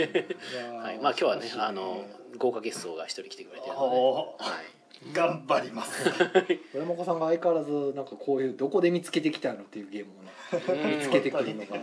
[0.81, 2.03] はいまあ今日はねあの
[2.37, 4.51] 豪華ゲストが一人来てくれてるので、おは
[5.11, 6.03] い、頑張ります。
[6.73, 11.77] 村本さんが相変わらずなんかこういうどこで見つけてきたのっていうゲームをね見つけてくるのが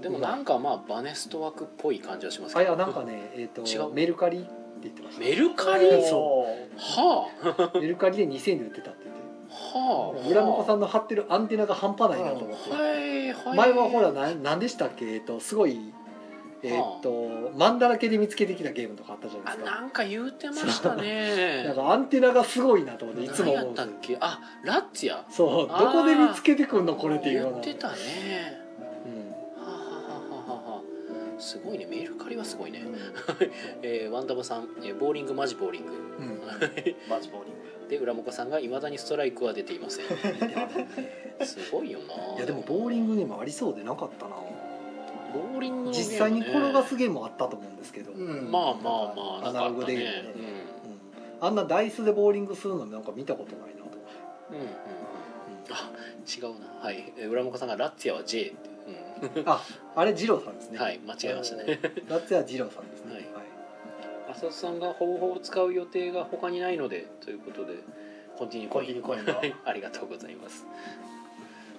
[0.00, 2.70] でもなんかまあバネスト枠っぽい感じはしますけど。
[2.72, 3.80] あいやなんかねえっ、違う。
[3.80, 4.48] とメルカリって
[4.82, 5.20] 言ってました。
[5.20, 5.90] メルカリ？
[6.06, 6.44] そ
[6.76, 7.70] はあ。
[7.80, 9.22] メルカリで2000円で売ってたって言って。
[9.78, 10.28] はあ。
[10.28, 13.56] 村本さんの貼ってるアンテナが半端ないなと思って、はいはい。
[13.56, 15.06] 前はほらな何でしたっけ？
[15.14, 15.92] えっ、とすごい
[16.62, 19.80] えっ、とマンだらけで見つけてきたゲームとかあったじゃなあいですか。
[19.80, 21.64] なんか言うてましたね。
[21.64, 23.74] なんかアンテナがすごいなと思っていつも思う
[24.20, 25.68] あラッツやそう。
[25.68, 27.60] どこで見つけてくんのこれっていうような。
[27.60, 28.65] 言ってたね
[31.38, 31.86] すごいね。
[31.86, 32.82] メルカリはすごいね、
[33.82, 35.92] えー、ワンダバさん、えーボーリングマジボーリング。
[35.92, 36.40] うん。
[37.08, 37.88] マジボーリング。
[37.88, 40.06] で浦本さんがいまだにストライクは出ていません。
[41.46, 42.36] すごいよな。
[42.36, 44.36] いやでもボーリングにもありそうでなかったな。
[45.34, 45.96] ボーリングね。
[45.96, 48.50] 実際に転がすゲームもあったと思うんですけど、うん。
[48.50, 49.94] まあまあまあアナログで。
[49.94, 50.04] ね。
[50.34, 51.46] うん。
[51.46, 53.98] あんなダイスでボーリングするのなんか見たことないなと。
[54.50, 54.56] うん。
[54.56, 54.62] うん。
[54.62, 54.68] うん。
[54.68, 54.72] うん
[55.68, 55.90] あ
[56.26, 56.66] 違うな。
[56.80, 57.12] はい。
[57.18, 58.70] えー浦本さんがラッツィアは J って、
[59.46, 59.62] あ
[59.94, 60.76] あれ二郎さんですね。
[60.78, 61.80] うん、はい間違えましたね。
[62.08, 63.22] ラッツェは二郎さんですね、はい。
[63.24, 63.32] はい。
[64.32, 67.74] 浅田さんがほぼほぼ使う予定が他にないのでということで
[68.36, 68.48] コン。
[68.50, 70.66] ティニューコインコンティニューコインありがとうございます。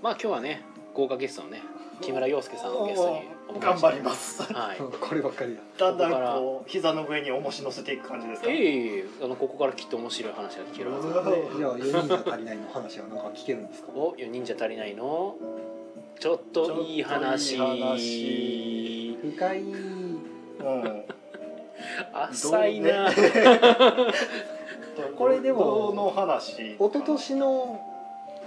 [0.01, 0.61] まあ今日はね
[0.93, 1.61] 豪華ゲストのね
[2.01, 3.09] 木村洋介さんをゲスト
[3.53, 4.41] に頑張ります。
[4.53, 4.77] はい。
[4.99, 8.49] こればっかりだだんだんこう膝の上に重し乗せていく感じですか？
[8.49, 11.47] ええあのここからきっと面白い話が聞けるはずなんで。
[11.57, 13.89] じゃあ4人じゃ足りないの話はなんか聞けるんですか？
[13.95, 15.35] お4人じゃ足りないの？
[16.19, 17.53] ちょっといい話。
[17.53, 19.17] いい話。
[19.37, 19.61] 深い。
[19.61, 21.03] うん。
[22.13, 23.09] 浅いな。
[25.15, 26.75] これでもどの話？
[26.75, 27.79] 一昨年の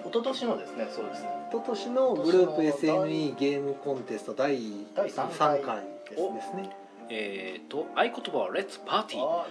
[0.04, 1.28] 一昨年のですねそうですね。
[1.50, 4.58] 一昨年のグループ SNE ゲームコンテスト第
[4.94, 5.76] 第三3回回
[6.12, 6.70] ですね。
[7.08, 9.44] えっと合言葉は「レッツパーティー」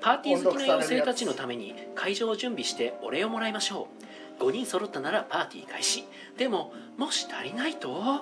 [0.00, 4.03] パーティー好きな妖精たちのめために会場を準備してお礼をもらいましょう
[4.38, 6.04] 5人揃ったならパーティー開始。
[6.36, 8.20] でももし足りないと？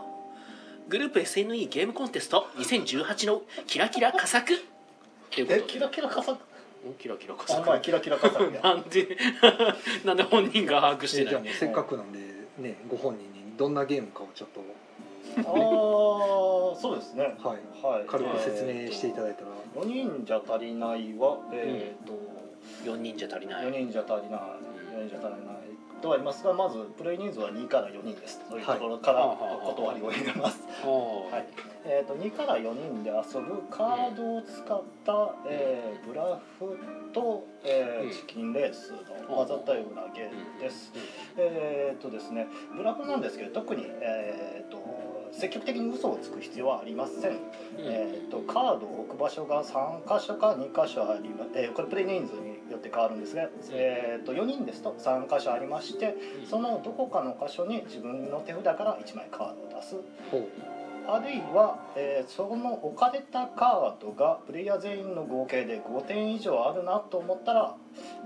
[0.89, 4.57] グループ SNE ゲームコンテスト2018のキラキラ佳作っ
[5.31, 6.39] ていうことえキラキラ加作
[6.87, 8.61] おキラキラ佳あ作まあキラキラ加作や。
[8.63, 9.17] なんで
[10.05, 11.27] なんで本人が把握してない？
[11.27, 12.19] えじゃあもうせっかくなんで
[12.59, 14.61] ねご本人にどんなゲームかをちょっと。
[15.39, 15.45] ああ
[16.81, 17.25] そうですね。
[17.43, 17.87] はい。
[17.87, 18.05] はい。
[18.07, 19.47] 軽く説明していただいたら。
[19.83, 22.13] 4人じゃ足りないはえっと
[22.91, 23.67] 4人じゃ足りない。
[23.67, 24.41] 4人じゃ足りない。
[24.41, 25.72] 4人じゃ足りない
[26.03, 28.41] とはありますがまずプレイ人数は2から4人です。
[28.51, 30.61] というところからはいお断りを入れます。
[30.85, 31.47] ははい。
[31.85, 36.77] えー、と2から4人で遊ぶカードを使った、えーブラフ
[37.13, 38.11] と、えーうん。
[38.11, 38.99] チキンレースの
[39.37, 40.93] 混ざったようなゲームです。
[41.39, 44.83] えっ、とですねブラフなんですけど特に、えー、と
[45.33, 47.39] 積極的に嘘をつく必要はありません。
[47.79, 56.15] えー、とカードを置く場所が3箇所か2箇所ありま、えーこれプレイ人数によって変わるんですが、えー、と4人ですと3箇所ありまして
[56.49, 59.97] そのどこかの箇所に自分の手札から1枚カードを出す。
[61.05, 67.75] あるいは、えーその置かれたカードがプレイヤー全員の合計で5点以上あるなと思ったら、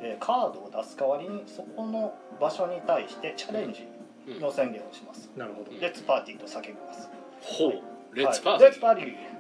[0.02, 3.88] えーカードを出す代わりにそこの場所に対してチャレンジ
[4.40, 5.30] の宣言をします。
[5.36, 5.70] なるほど。
[5.70, 7.08] レッツパーティーと叫びます。
[7.40, 7.68] ほう。
[7.68, 7.82] はい。
[8.12, 8.70] レッツパーティー。
[8.70, 9.35] レッツパーティー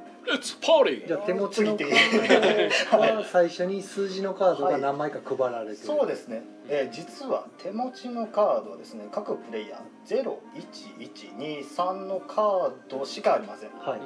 [1.06, 10.22] じゃあ手持ちのカードは最初に数字のカードが何枚か配られてる、そうですね、えー実は手持ちのカードはですね各プレイヤー
[10.98, 13.70] 0112のカードしかありません。
[13.70, 14.00] はい。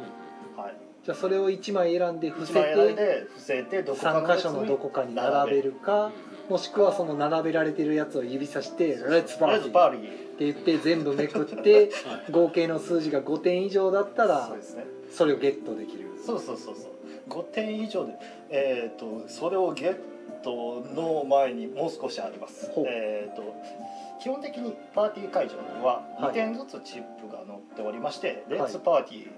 [0.57, 6.11] はい、じゃあそれを1枚選んで伏せてで伏せてどこかの3箇所のどこかに並べるか
[6.51, 9.97] もしくはその並べられてるやつを指さして「レッツパレーティー」っ
[10.37, 11.91] て言って全部めくって
[12.31, 14.51] 合計の数字が5点以上だったら
[15.11, 16.09] それをゲットできる。
[16.25, 16.91] そうそうそうそう。
[17.29, 18.15] 5点以上で
[18.51, 19.97] えっ、とそれをゲッ
[20.43, 22.71] トの前にもう少しあります。
[22.87, 23.43] えっ、と
[24.21, 26.31] 基本的にパーティー会場にははい。
[26.31, 28.53] 2点ずつチップが載っておりまして、い。
[28.53, 29.29] レッツパーティー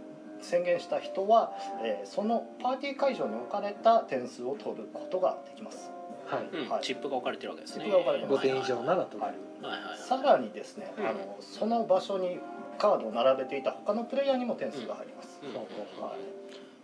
[0.40, 5.90] 宣言した人は、えーそのパーティー会場に置かれた点数を取ることができます。
[6.26, 6.44] はい。
[6.52, 6.82] うん。
[6.82, 7.84] チップが置かれてるわけですね。
[7.84, 9.38] チップが置かれてま5点以上なら取れる。
[9.62, 9.98] はいはいはい。
[9.98, 11.06] さらにですね、うん。
[11.06, 12.38] あのその場所に
[12.82, 15.52] カードを並べていた他のプレイヤーにも点数が入ります、うん。
[15.52, 16.18] ほうほうはい。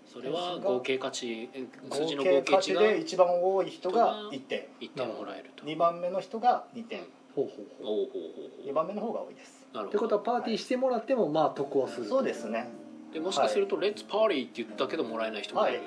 [0.06, 4.62] それは合計価値え数字の合計価合計値で一番多い人が1点。
[4.80, 5.64] 1点もらえると。
[5.64, 7.00] 2番目の人が2点。
[7.34, 7.87] ほうほうほう。
[7.87, 9.66] おおほうほう2番目の方が多いです。
[9.76, 12.08] ってことはパーティーしてもらってもまあ得をする。
[12.08, 12.70] そうですね。
[13.12, 15.80] でもしかすると「レッツパーティー」って言ったけどもらえない人もいる、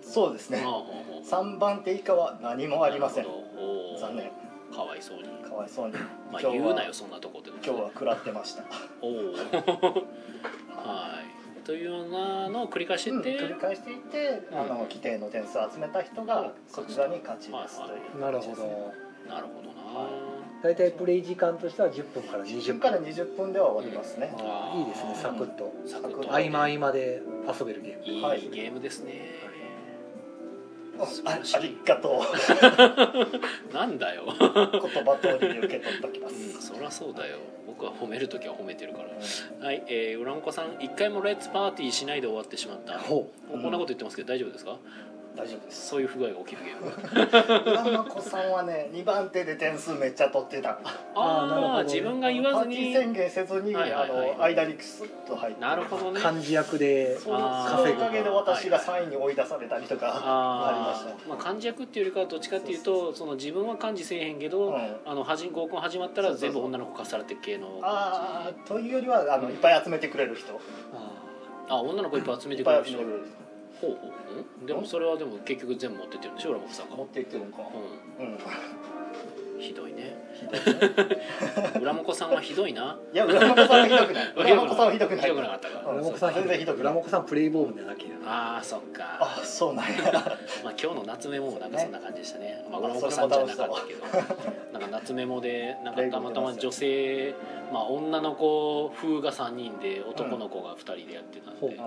[0.00, 0.62] そうですね。
[0.64, 3.26] ああほうほう3番手以下は何もありません。
[3.98, 4.30] 残念
[4.74, 5.24] かわいそうに。
[5.48, 5.94] かわいそうに。
[6.32, 7.50] まあ言うなよそんなとこで。
[7.50, 8.62] 今日は食らってました。
[9.02, 9.20] おおは
[11.22, 11.26] い。
[11.64, 18.62] というようなのを繰り返してうんいって、繰り返していってあの規定の点数を集めた人がそちらに勝ちですというなるほど
[19.28, 19.74] なるほどな、
[20.64, 22.78] 大体プレイ時間としては10分から10 20分。
[22.78, 24.34] 分から20分では終わりますね。
[24.38, 25.14] あーいいですね。
[25.14, 25.70] サクッと。
[25.86, 26.18] サクッと。
[26.22, 28.04] うん合間合間で遊べるゲーム。
[28.04, 28.40] いいはい。
[28.50, 29.50] ゲームですね、あ
[31.04, 32.22] ありがと
[33.70, 33.72] う。
[33.74, 34.36] なんだよ、言
[35.04, 37.38] 葉通りに受け取っておきまうん、すそりゃそうだよ。
[37.66, 39.66] 僕は褒める時は褒めてるから。
[39.66, 42.98] はい、えー、浦本さん一回もレッツパーティーしないで終わってしまった。
[42.98, 44.78] ほこんなこと言ってますけど大丈夫ですか？
[45.40, 45.88] 大丈夫です。
[45.88, 50.78] そういう不具合が起きるゲーム浦真子さんはね2番手で点数めっちゃ取ってた
[51.14, 51.72] あーなるほど。
[51.74, 55.60] ああ自分が言わずパーティーに宣言せずに、はいはいはいあの間にクスッと入って。
[55.60, 56.20] なるほどね。
[56.20, 61.28] う漢字役でそのおかげで私が3位に追い出されたりとかありましあー。
[61.28, 64.96] まあ漢字役っていうよりかはどっちかっていうとその自分は漢字せえへんけど、うん。
[65.06, 67.78] あのはじ合コン始まったら全部女の子化されて系の。
[67.80, 70.60] たああというよりはあのいっぱい集めてくれる人。
[70.92, 71.20] あ
[71.68, 72.98] あ女の子いっぱい集めてくぱれる人
[73.80, 74.10] ほうほう
[74.60, 74.62] う。
[74.64, 76.50] んでもそれはでも結局全部持ってってるんでしょ？
[76.50, 76.94] 浦本さんが。
[76.94, 77.62] 人持っていってるのか。
[78.18, 78.32] ううん。
[78.34, 78.38] ん
[79.60, 80.16] ひどいね。
[80.32, 80.80] ひどいね。
[81.82, 82.98] 浦本さんはひどいな。
[83.12, 84.32] いや浦本さんはひどく ない。
[84.34, 85.20] 浦本さんはひどくない。
[85.20, 85.90] ひどくなかったか。
[85.90, 85.96] うん。
[85.96, 86.92] 浦本さん全然ひどくない。
[86.94, 89.18] 浦本さんプレイボールなだけやああそっか。
[89.20, 90.02] あそうなんや。
[90.64, 92.64] まあ、今日の夏メモもなんかそんな感じでしたね。
[92.70, 94.04] まあ、浦本さんじゃなかったけど。
[94.72, 97.34] なんか夏メモで、なんかたまたま女性、
[97.70, 101.78] まあ、女の子風が3人で、男の子が2人でやってたんで。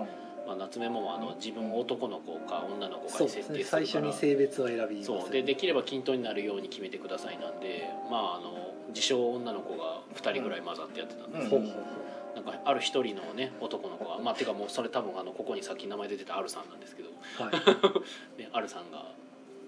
[0.46, 3.86] まあ、夏メモは、あの、自分を男の子か女の子かに設定するから。
[3.86, 8.74] 最初に性別を選びますそう、で、できれば均等になるように決めてくださいなんで、まあ、あの。
[8.94, 12.04] 自称女の子が2人ぐらい混ざってやってたんです、うんほうほうほ
[12.34, 17.52] なんかある一人のね男の子がまあてかもうそれ多分あのここにさっき名前出てたアルさんなんですけど、うはい。
[18.42, 19.06] ね、アルさんが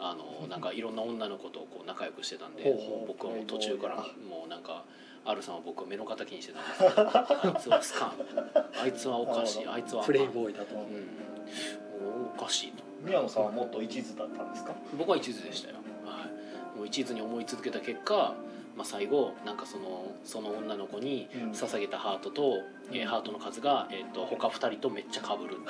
[0.01, 2.65] あのなんかいろんな女の子とこう仲良くしてたんで
[3.07, 3.97] 僕はもう途中から
[4.29, 4.83] もうなんか
[5.27, 6.79] アルさんは僕を目の敵にしてたんです。
[6.79, 8.13] けどあいつはスカン。
[8.83, 9.67] あいつはおかしい。
[9.67, 10.77] あいつはプレイボーイだと。
[10.77, 10.85] うん。
[12.37, 12.85] おかしいと。
[13.05, 14.73] 宮野さんはもっと一途だったんですか？
[14.97, 16.27] 僕は一途でしたよ、は
[16.75, 18.35] い、もう一途に思い続けた結果、
[18.77, 21.51] まあ、最後なんかそのその女の子にうん。
[21.53, 22.63] 捧げたハートと、
[22.93, 25.57] えーハートの数が、えー、と他2人とめっちゃかぶる。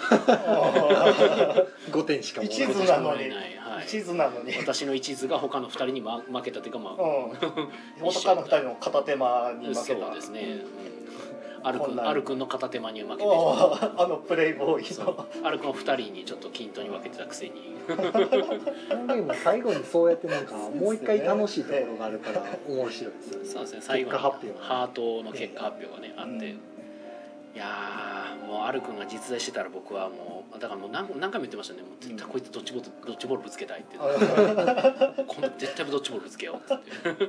[1.90, 2.74] 5点しかもらえ一ない。
[2.74, 3.30] 途なのに。
[3.30, 3.84] はい。
[3.86, 4.52] 一途なのに。
[4.58, 7.32] 私の一途が他の2人に、ま、負けたというかまあうん。
[8.10, 10.06] 他の二人の片手間に負けた。
[10.06, 10.40] そうですね、
[10.90, 10.95] うん
[11.66, 15.26] アルくこんなんアルくんの片手間に負けてあのプレイボーイの。
[15.42, 17.74] アルくんを2人にちょっと均等に分けてたくせに。
[17.88, 23.48] このゲーム最後にそうやってなんかもう一回楽しいところがあるから面白いですよね。
[23.48, 23.80] そうですね。
[23.82, 26.42] 最後に結果発表ハートの結果発表がねあって、うん。
[26.44, 31.82] いやーもうアルくんが実在してたら僕はもうだからもう何何回も言ってましたね。
[31.82, 37.28] もう絶対こいつドッジボールドッジボールぶつけたいって 今度絶対ドッジボールぶつけようって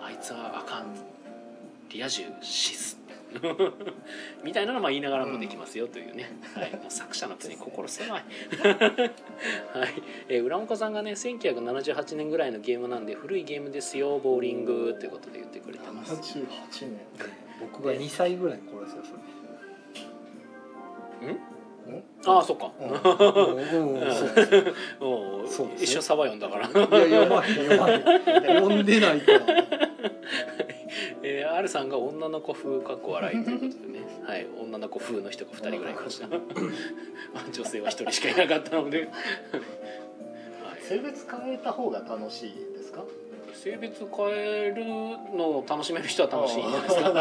[0.00, 0.94] あいつはあかん。
[1.88, 2.98] リア充シス
[4.44, 8.10] みたいなのも言いながらもできますよというね、はい、もう作者のくせに心狭い。
[8.10, 8.24] はい、
[10.28, 16.14] えー浦岡さんがね1978年ぐらいのゲームなんで古いゲームですよボーリングということで言ってくれてます。
[16.14, 16.44] 78
[16.82, 17.00] 年。
[17.60, 19.02] 僕が2歳ぐらいの頃ですよ
[22.26, 22.58] ああそれ。
[22.80, 23.94] うん？
[23.94, 25.84] うんそうですよおうそうですね。
[25.84, 26.66] 一緒サバ読んだから。
[26.68, 28.02] いや読まへん読まへん。
[28.60, 29.38] 読んでないから
[31.28, 36.28] えー、R さんが女の子風かっこ笑いということでね、 はい、女の子風の人が2人ぐらいいました。
[37.52, 39.04] 女性は1人しかいなかったので、 は
[40.78, 43.02] い、性別変えた方が楽しいですか？
[43.54, 44.84] 性別変える
[45.36, 47.02] のを楽しめる人は楽しいんじゃないですか。
[47.02, 47.12] 変え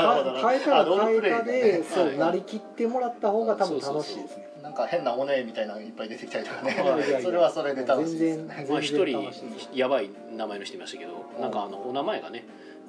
[0.64, 4.50] たら変えたでねはいそうなりきってもらった方が多分楽しいですね。
[4.62, 6.74] なんか変なおねみたいなのがいっぱい出てきたりとかね。
[6.74, 7.00] いやい。
[7.00, 8.68] やいやそれはそれで楽しいです全然ね。
[8.70, 9.32] まあ、一人
[9.74, 12.46] やばい名前の人いましたけどなんかあのお名前がね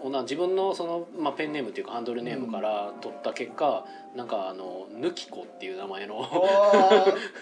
[0.07, 6.25] おな自分のその、まあ、ペンネームっていうかハンドルネームから取った結果、なんかあのぬきこっていう名前の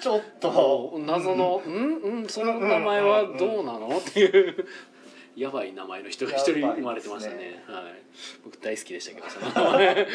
[0.01, 0.95] ちょっと。
[1.05, 1.97] 謎の「うん？
[1.97, 2.27] うん？
[2.27, 4.67] その名前はどうなの?」っていう
[5.37, 7.65] やばい名前の人が一人生まれてましたね。
[7.67, 7.85] はい、
[8.45, 9.73] 僕大好きでしたけどその。
[9.73, 10.07] 名 前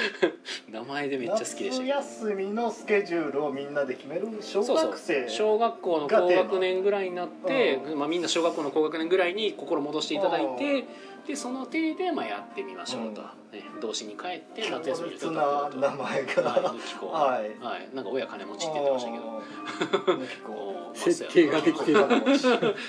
[0.70, 4.90] 名前でめっちゃ好きでした休みのスケジュールをみんなで決める小そうそう。
[4.92, 10.86] 学生小学校の高学年ぐらいになって、うまあ、みんな小学校の高学年ぐらいに心戻していただいて
[11.28, 16.44] でその体でまあやってみましょうと、ね、童心に帰って夏休みに強烈な名前が。
[16.44, 17.64] はい、ぬきこはい。
[17.64, 19.24] はい、なんか親金持ちって言ってましたけど。
[19.26, 22.00] あーぬきこおー設定ができてる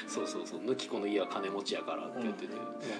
[0.07, 0.61] そうそうそう。
[0.65, 2.53] ぬきこの家は金持ちやからって言ってて、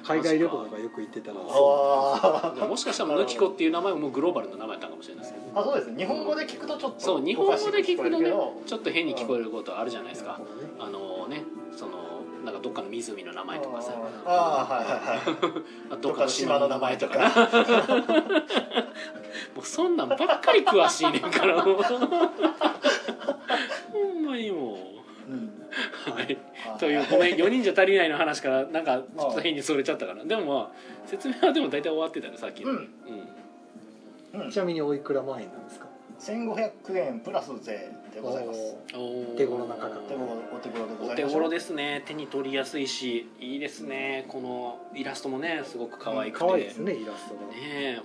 [0.03, 2.69] 海外旅行とかよく行ってたらあー。
[2.69, 5.61] もしかしたらぬきこっていう名前ももうグローバルな名前やったかもしれないですけど。
[5.61, 8.31] あそうです日本語で聞くとちょっとそう日本語で聞くとね
[8.67, 10.41] ちょっと変に聞こえることあるじゃないですか。
[10.79, 11.45] あのね
[11.77, 11.93] その
[12.44, 13.92] なんかどっかの湖の名前とかさ。
[14.24, 14.74] あー。
[14.74, 15.64] はいはいはい。
[15.92, 17.18] あどっかの島の名前とか。
[17.18, 17.29] な
[19.55, 21.83] もうそんなんばっかり詳しいねんからもう。
[23.92, 24.76] ほんまにもう。
[26.11, 26.24] はい。
[26.24, 26.38] はい
[26.79, 30.76] というごめん4人じゃ足りないの話からなんかちょっと変にそれちゃったからでもまあ
[31.07, 32.72] 説明はでも大体終わってたねさっきの。
[32.72, 32.74] う
[34.46, 34.50] ん。
[34.50, 35.87] ちなみにおいくら万円なんですか？
[36.20, 38.76] 1500円プラス税でございます。
[38.94, 39.37] おー。
[39.37, 40.00] 手頃な価格。
[40.00, 41.16] お手頃お手頃でごおざいます。
[41.16, 42.02] 手頃ですね。
[42.04, 44.26] 手に取りやすいしいいですね。
[44.28, 47.40] このイラストもねすごく可愛くて、可愛いですねイラストが。
[47.46, 48.02] ねえね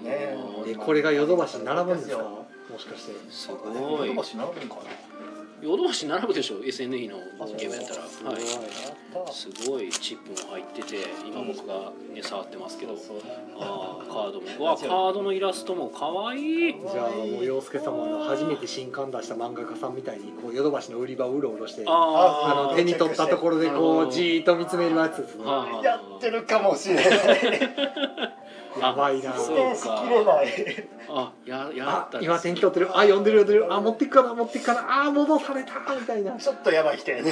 [0.72, 0.76] え。
[0.78, 2.24] もこれがヨドバシに並ぶんですか？
[2.24, 2.46] も
[2.80, 3.14] しかして。
[3.30, 4.08] すごい。
[4.08, 4.82] ヨドバシなるんかな
[5.62, 7.18] ヨドバシ並ぶでしょ？SNE の
[7.58, 8.02] ゲームやったら。
[8.26, 8.42] あはい。
[9.34, 12.96] すごいチップも入ってて今僕が、ね、触ってますけど。
[12.98, 13.32] そうそう。
[13.60, 14.48] あーカードも。
[14.60, 16.76] うわ カードのイラストも可愛い。
[16.92, 25.44] じゃあもう洋介様あの初めて新刊出した漫画家さんみたいにこうヨドバシの売り場をうろうろしてああの手に取ったところでこうじーっと見つめるやつですね。
[25.48, 27.06] あやってるかもしれない
[28.80, 29.34] やばいな。
[29.34, 30.48] そうしきれない。
[31.08, 32.90] あややあった今手に取ってる。
[32.98, 33.74] あ読んでる読んでる。
[33.74, 34.34] あ持ってくかな。
[34.34, 35.06] 持ってくかな。
[35.06, 35.74] あ戻された。
[35.96, 36.34] みたいな。
[36.38, 37.32] ちょっとやばい人やね。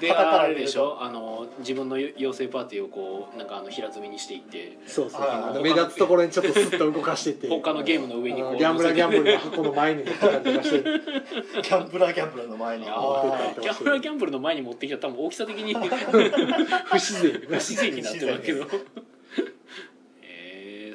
[0.00, 0.98] であれでしょ？
[1.00, 4.78] あの自分の妖精パーティーをこうなんかあの平積みにしていって。
[4.86, 5.62] そうそう。
[5.62, 7.48] 目立つところにちょっとスッと動かしてって。
[7.48, 12.88] 他のゲームの上にギャンブラーギャンブルの箱の前に持ってたりとかしてギャンブラーギャンブラーの前に。
[12.88, 14.96] ああーギャンブラーギャンブルの前に持ってきた。
[14.96, 15.74] ら多分大きさ的に。
[15.74, 17.40] 不自然。
[17.48, 19.13] 不自然になってるわけどえー、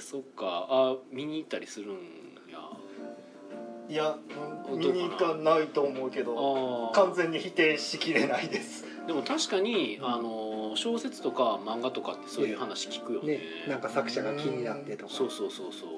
[0.09, 0.65] そっか。
[0.71, 1.93] あ見に行ったりするん
[2.51, 2.57] や。
[3.87, 4.17] ーいや
[4.67, 8.85] うん見に行かないと思うけど完全に否定しきれないです。
[9.05, 13.33] でも確かにあの小説とか漫画とかってそういう話聞くよね。
[13.33, 15.13] ねなんか作者が気になってとか。
[15.13, 15.89] そうそうそうそう。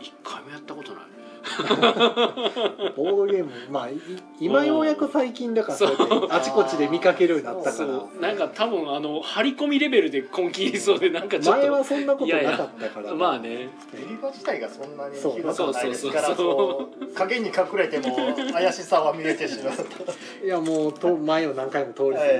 [0.00, 1.02] 一回もやったことない
[2.96, 3.98] ボードゲームまあい
[4.40, 5.88] 今ようやく最近だからそう。
[5.88, 8.20] やってあちこちで見かけるようになったかそらう。
[8.20, 13.14] なんか多分あの張り込みレベルで根気いそうでなんかちょっ前とはそんなことなかったから。
[13.14, 13.68] まあね。
[13.92, 15.32] 売り場自体がそんなにそう。
[15.34, 17.14] 広くないですからそうそうそうこう。
[17.14, 18.16] 影に隠れても
[18.52, 22.34] 怪しさは見えてしまういやもうと前を何回も通り過ぎて、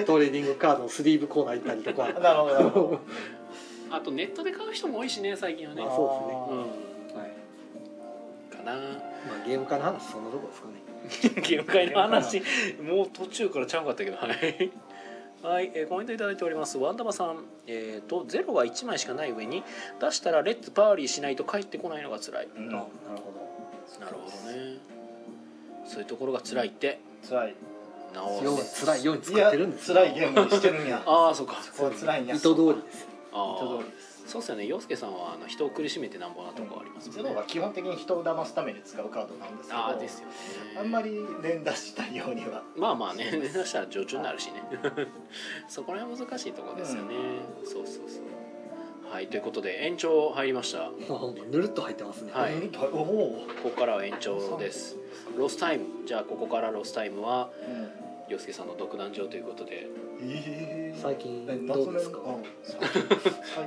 [0.00, 2.08] えトレーディングカードのスリーブコーナー行ったりとか。
[2.20, 3.00] なるほどなるほど。
[3.90, 5.82] あとネットで買う人も多いしね最近はね。
[5.82, 6.60] あそううん。
[6.60, 6.90] はい
[8.60, 8.76] かな。
[8.76, 8.78] ま
[9.42, 11.42] あ、ゲーム化の話そんなとこですかね。
[11.42, 12.42] ゲーム会の話。
[12.82, 14.70] もう途中からちゃうかったけどはい。
[15.42, 16.76] はい、えーコメントいただいております。
[16.78, 17.44] ワンダマさん。
[17.66, 19.62] えっ、とゼロが1枚しかない上に
[19.98, 22.48] 出したらレッツパーリーしないと帰ってこないのが辛い。
[22.54, 22.68] うん。
[22.68, 24.78] あなるほなるほどね。
[25.86, 27.00] そういうところが辛いって。
[27.28, 27.54] 辛い。
[28.14, 29.96] なお辛いように使ってるんですよ。
[29.96, 31.02] 辛いゲームにしてるんや。
[31.06, 31.62] ああそうか。
[31.62, 32.34] そこは辛いんや。
[32.34, 33.08] 意図通りです。
[33.32, 34.64] あ意図通ありですそうっすよね。
[34.64, 40.34] 洋介さんはあの人を苦しめてなんぼなとこありますゼロもんねは基本的に人を騙すために使うカードなんですけどああですよね。
[40.78, 42.62] あんまり連打したいようには。
[42.76, 44.62] まあまあね出だしたら上長になるしね。
[45.66, 47.14] そこら辺難しいところですよね、
[47.64, 49.12] そうそうそう。
[49.12, 50.84] はいということで延長入りました。
[50.84, 50.90] あ
[51.50, 52.54] ぬるっと入ってますね、はい。
[52.70, 52.86] こ
[53.64, 54.96] こからは延長です。
[55.36, 56.06] ロスタイム。
[56.06, 59.86] じゃあここからロスタイムはうん洋介さんの独壇場ということで。
[60.22, 61.00] えー。
[61.00, 62.18] 最近えどうですか？
[62.64, 62.78] 最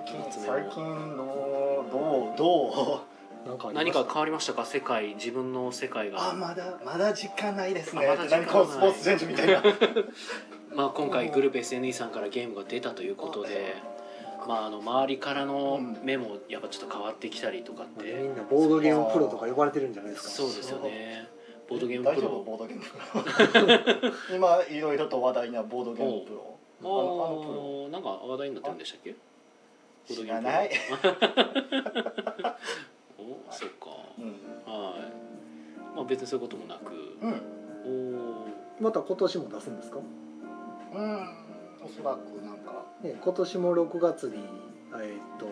[0.05, 0.83] 近最近
[1.17, 2.37] のどう？
[2.37, 3.03] ど
[3.45, 3.47] う？
[3.49, 4.65] なんかありま何か変わりましたか？
[4.65, 5.15] 世界。
[5.15, 6.31] 自分の世界が。
[6.31, 8.05] あまだまだ実感ないですね。
[8.07, 8.47] あまだ実感ない。
[8.47, 9.61] 何かスポーツ選手みたいな。
[10.75, 13.75] まあ、今回グループ SNE さんからゲームが出たということで、
[14.47, 20.29] まあ、あの周りからの目もやっぱちょっと変わってきたりとかって、みんなボードゲームプロとか呼ばれてるんじゃないですか？
[20.29, 21.27] そうですよね
[21.69, 22.29] ボードゲーム大丈夫？
[22.29, 24.35] プロボードゲームプロ。
[24.35, 26.57] 今いろいろと話題なボードゲームプロ。
[26.81, 27.53] ああのあのプロ。
[27.87, 29.11] ーなんか話題になってるんでしたっけ？
[29.11, 30.51] ボード知ゲームプロ。
[30.51, 30.69] らない、
[33.17, 33.21] お
[33.51, 33.89] そっか。
[34.19, 34.25] うん。
[34.71, 35.95] はい。
[35.95, 36.91] まあ別にそういうこともなく。
[37.21, 37.41] うん。
[38.79, 40.01] おまた今年も出すんですか、う
[41.01, 41.29] ん、
[41.85, 42.85] おそらくなんか。
[43.01, 44.35] ね、今年も6月に、
[44.93, 45.45] えーっと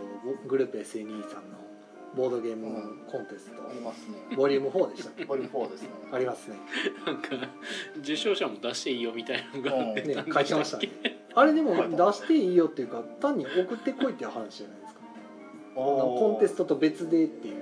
[0.48, 1.58] グループ SNE さんの
[2.16, 4.36] ボードゲームコンテスト、ありますね。
[4.36, 5.24] ボリューム4でしたっけ？
[5.26, 5.90] ボリューム4ですね。
[6.12, 6.58] ありますね。
[7.06, 7.30] ーなんか
[8.00, 9.96] 受賞者も出していいよみたいなのがうん。
[9.96, 10.90] 出たんでね書いてましたね。
[11.34, 15.00] あれでも出していいよっていうか単に送ってこいっていう話じゃないですか？
[15.76, 17.56] コンテストと別でっていう。
[17.56, 17.62] 違う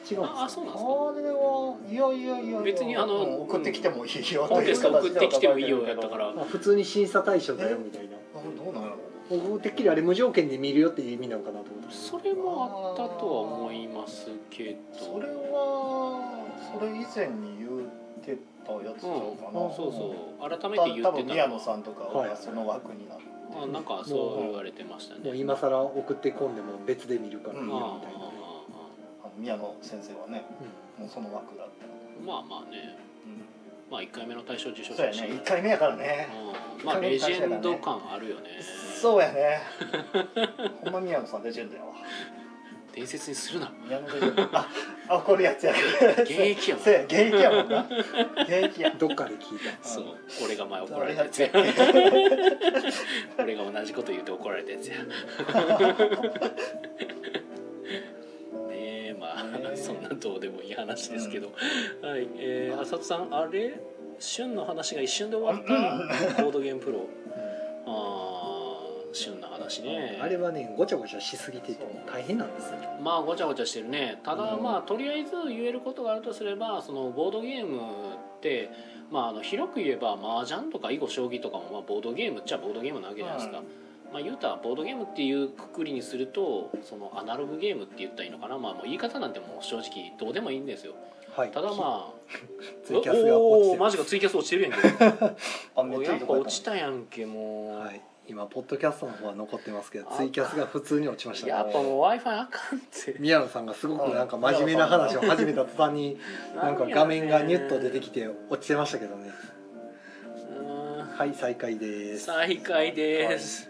[0.00, 0.22] ですか？
[0.34, 0.90] ああそうなんですか？
[0.90, 6.32] あれはいやいやいやいや別にあのうん送ってきてもいいよコンテスト送ってきてもいいよやったから。
[6.32, 8.16] まあ、普通に審査対象だよみたいな。
[8.34, 8.96] あどうなの
[9.30, 11.94] 僕てっきりあれ無条件で見るよっていう意味なのかなと思って。
[11.94, 14.98] それもあったとは思いますけど。
[14.98, 16.20] それは
[16.72, 19.74] それ以前に言ってたやつちゃうかな、うん。
[19.74, 20.14] そうそ
[20.44, 20.50] う。
[20.50, 21.08] 改めたて言ってた。
[21.10, 23.24] 多分宮野さんとかはいはその枠になって。
[23.50, 25.20] あなんかそう言われてましたね。
[25.24, 28.30] もう今更送ってこんでも別で見るからいいよみたいな、あ
[29.22, 30.44] ああの宮野先生はね
[30.98, 31.72] もうその枠だった
[32.24, 32.96] まあまあね。
[33.26, 33.28] う
[33.90, 35.18] まあ1回目の大賞受賞ん、そうやね。
[35.18, 36.28] 1回目やからね。
[36.78, 36.86] うん。
[36.86, 38.50] まあレジェンド感あるよね。
[39.00, 39.60] そうやね。
[40.84, 41.94] ほんま宮野さんレジェンドやわ。
[42.94, 43.72] 伝説にするな。
[43.84, 44.42] 宮野レジェンド。
[44.56, 44.68] あ
[45.08, 45.72] あ怒るやつや。
[46.22, 47.86] 現役やもん現役やもんな。
[48.42, 48.90] 現役や。
[48.90, 49.76] どっかで聞いた。
[49.82, 50.04] そう。
[50.44, 51.50] 俺が前怒られたやつや。
[51.52, 51.72] 誰
[53.56, 54.96] 俺が同じこと言って怒られたやつや
[59.76, 61.48] そんなどうでもいい話ですけど、
[62.02, 62.28] はい。
[62.36, 63.78] えー、浅田さんあれ？
[64.18, 66.42] 旬の話が一瞬で終わった？
[66.42, 67.06] ボードゲームプロ。
[67.86, 70.18] あー旬の話ね。
[70.22, 72.76] あれはねごちゃごちゃしすぎてて大変なんですよ。
[73.02, 74.20] まあごちゃごちゃしてるね。
[74.22, 74.62] ただうん。
[74.62, 77.80] まあとりあえず言えることがあるとすればそのボードゲームっ
[78.40, 78.68] て
[79.10, 83.64] まああの広く言えば麻雀とか囲碁将棋とかもまあボードゲームっちゃボードゲームなわけじゃないですか、うん
[84.12, 88.58] まあ言うたらボードゲームっていうくくりにするとそのアナログゲームって言ったらいいのかな。
[88.58, 90.94] まあもう言い方なんてもう正直どうでもいいんですよ。
[91.36, 91.50] はい。
[91.50, 92.12] ただまあ
[92.84, 94.78] ツイキャスがおーマジかツイキャス落ちてるやんけ。
[95.76, 98.00] あめっちゃやっぱ落ちたやんけもう、はい。
[98.30, 101.52] 今ポッドキャストの方は残ってますけどあツイキャスが普通に落ちましたね。
[101.52, 103.16] やっぱもう w i f i あかんって。
[103.18, 106.16] 宮野さんがすごくなんか真面目な話を始めた途端に
[106.54, 109.32] なんか画面がニュッと出てきて落ちてましたけどね。
[110.48, 111.06] うん。
[111.06, 112.26] はい再開です。
[112.26, 113.68] 再開です、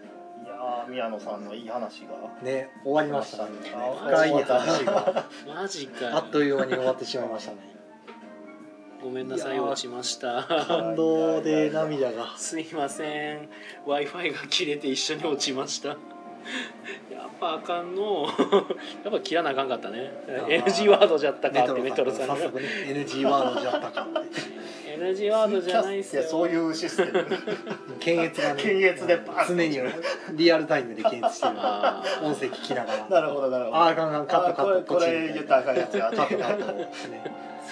[0.89, 2.43] 宮野さんのいい話が。
[2.43, 3.51] ね終わりましたね。
[3.73, 5.25] あ深い話が。
[5.47, 7.71] マジかあっという間に終わってしまいましたね。
[9.03, 10.43] ごめんなさい落ちました。
[10.43, 12.37] 感動で涙が。
[12.37, 13.49] すいません。
[13.85, 15.89] W i f i が切れて一緒に落ちました。
[17.11, 18.27] やっぱあかんの。
[19.03, 20.11] やっぱ切らなあかんかったね。
[20.27, 22.59] NG ワードじゃったかってメトロさんがさんが。
[22.59, 24.60] 早速ね NG ワードじゃったかって
[25.01, 26.23] NG ワードじゃないっすよ。
[26.23, 27.25] そういうシステム。
[27.99, 29.79] 検閲がね検閲でバーン常に
[30.33, 31.55] リアルタイムで検閲してる。
[32.23, 33.07] 音声聞きながら。
[33.09, 33.77] なるほどなるほど。
[33.77, 34.27] ああかんあかん。
[34.27, 34.79] カットカット。
[34.79, 36.11] あこれこれ言ったらあかんやつや。
[36.15, 36.91] カットカット、ね、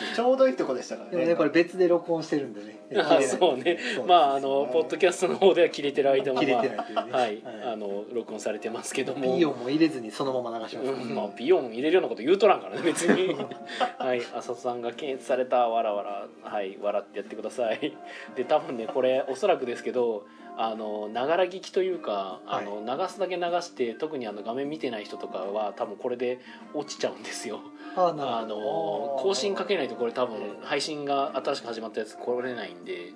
[0.15, 1.25] ちょうどいいとこでしたからね。
[1.25, 2.79] ねこれ別で録音してるんでね。
[2.97, 3.77] あそうね。
[4.07, 7.11] まああのポッドキャストの方では切れてる間も、まあ、切れてないというね。
[7.11, 9.21] はい、あの録音されてますけども。
[9.21, 13.35] ピーヨンも入れずにそのまま流します、うんまあ、ビヨン入れるようなこと言うとらんからね別に。
[13.97, 14.19] はい。
[14.19, 17.95] 浅田さんが検閲されたわらわらはい笑ってやってください。
[18.35, 20.25] で多分ねこれおそらくですけど
[20.61, 26.41] あのながら聞きというかあの、流すだけ流して特にあの画面見てない人とかは多分これで
[26.73, 27.61] 落ちちゃうんですよ
[27.95, 33.11] あの更新かけないとこれ多分配信が新しく始まったやつ来れないんで。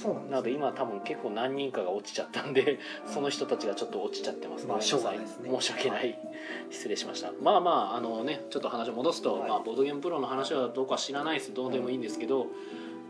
[0.00, 0.30] そうなんですね。
[0.30, 4.66] なので今多分結構何人かが落ちちゃったんでその人たちがちょっと落ちちゃってます。
[4.66, 5.50] まあしょうがないですね。
[5.50, 6.18] 申し訳ない。
[6.70, 7.32] 失礼しました。
[7.42, 9.48] まあまああのねちょっと話を戻すと、はい。
[9.48, 11.54] まあ、ボードゲームプロの話はどうか知らないです。
[11.54, 12.46] どうでもいいんですけど、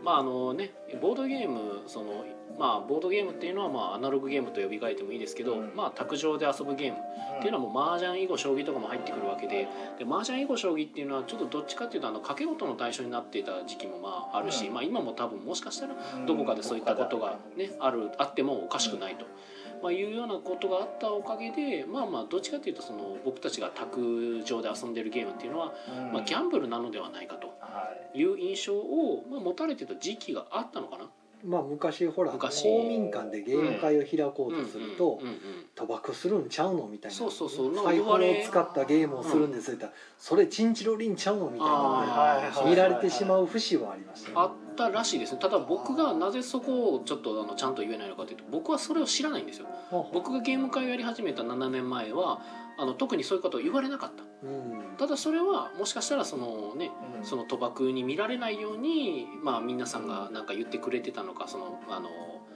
[0.03, 2.25] まああのねボードゲームその
[2.59, 5.71] まあボードゲームっていうのはまあアナログゲームと呼び替えてもいいですけど、うん。
[5.75, 6.99] まあ卓上で遊ぶゲーム。
[7.39, 14.73] っていうのはもう麻雀囲碁将棋とかも入ってくるわけでで麻雀囲碁将棋っていうのはちょっとどっちかっていうとあの掛け事の対象になっていた時期もまああるし、うん。
[14.73, 16.25] まあ、今も多分もしかしたらうん。
[16.25, 19.25] どこかでそういったことが、ね、あるあってもおかしくないと。
[19.81, 26.11] まあ、いうようなことがあったおかげでまあまあどっちかというとその僕たちが卓上で遊んでるゲームっていうのは、うん。
[26.11, 28.19] まあ、ギャンブルなのではないかとはい。
[28.19, 31.05] いう印象を、まあ、持たれてた時期があったのかな。
[31.43, 32.63] まあ昔ほら昔。
[32.63, 35.19] 公民館でゲーム会を開こうとすると
[35.75, 37.17] 賭博するんちゃうのみたいな。
[37.17, 37.75] そうそうそう。
[37.75, 44.29] 財布を使ったゲームをするんですって言ったらそれチンチロリンちゃうのみたいなね見られてしまう節はありました。
[44.29, 45.39] ねあったらしいですね。
[45.39, 49.67] ただ僕がなぜそこをちょっとあのちゃんと言えないのかというと僕はそれを知らないんですよ。
[50.13, 52.39] 僕がゲーム会をやり始めた7年前は
[52.77, 54.23] あの特にそういうことを言われなかった。
[54.43, 57.25] うんただそれはもしかしたらそのねうん。
[57.25, 62.09] その賭博に見られないようにまあ皆さんがなんか言ってくれてたのかそのあの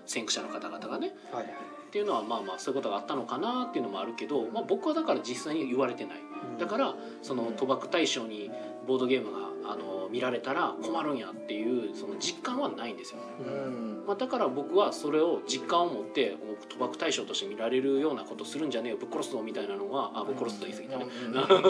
[0.06, 1.14] 先駆者の方々がね。
[1.32, 6.18] はいっていうのはまあまあそういうことがあったのかなっていうのもあるけど、まあ、僕はだから実際に言われてない。
[6.58, 8.50] だかららその賭博対象に
[8.88, 14.04] ボードゲームがあの見られたら困るんやっていうその実感はないんですよ、うん。
[14.06, 16.38] まあ、だから僕はそれを実感を持って
[16.78, 21.06] 賭博対象として見られるようなことするんじゃねえよぶっ殺すぞみたいなのはあぶっ殺すと言い過ぎたね、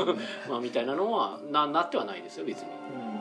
[0.49, 2.67] まあ、みたいなのはななってはないですよ別に、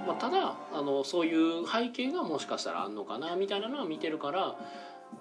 [0.07, 4.57] まあ、ただあのそういう背景がもしかしたらあんのかなみたいなのは見てるから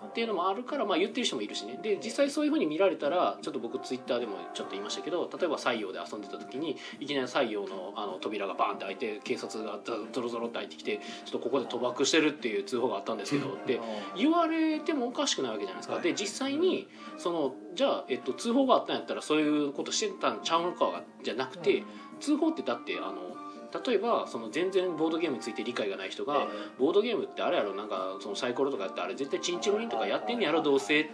[0.06, 1.80] っていうのもあるから、まあ、言ってる人もいるしね。
[1.82, 9.80] で実際そういうふうに見られたらちょっと僕ツイッターでもちょっと言いましたけど例えば西洋で遊んでた時にいきなり西洋のあの扉がバーンって開いて警察が
[10.12, 13.80] ゾロゾロって入ってきてちょっとここで賭博してるっていう通報があったんですけどって
[14.16, 16.04] 言われてもおかしくないわけじゃないですか、はい。
[16.04, 16.88] で実際に
[17.18, 21.84] そのじゃあ、えっと、通報があったんやったらそういうことしてたんちゃうのかじゃなくて、
[22.20, 23.41] 通報ってだってあの
[23.86, 26.48] 例えばその全然ボードゲームについて理解がない人が、
[26.78, 31.10] ボードゲームってあれやろなんかそのサイコロとかやってあれ絶対チンチロリンとかやってんねやろどうせ。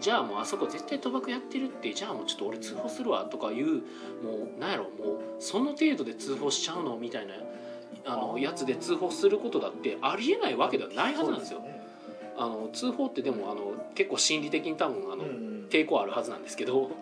[0.00, 3.66] じゃあもうあそこ絶対賭博やってるってじゃあもうちょっと俺通報するわとかいう
[4.22, 4.90] もうなんやろもう
[5.40, 7.34] その程度で通報しちゃうのみたいな
[8.06, 11.64] あのやつで通報することだってありえないわけではないはずなんですよ。
[12.36, 15.24] あの通報ってでもあの結構心理的に多分あの、
[15.68, 16.92] 抵抗あるはずなんですけど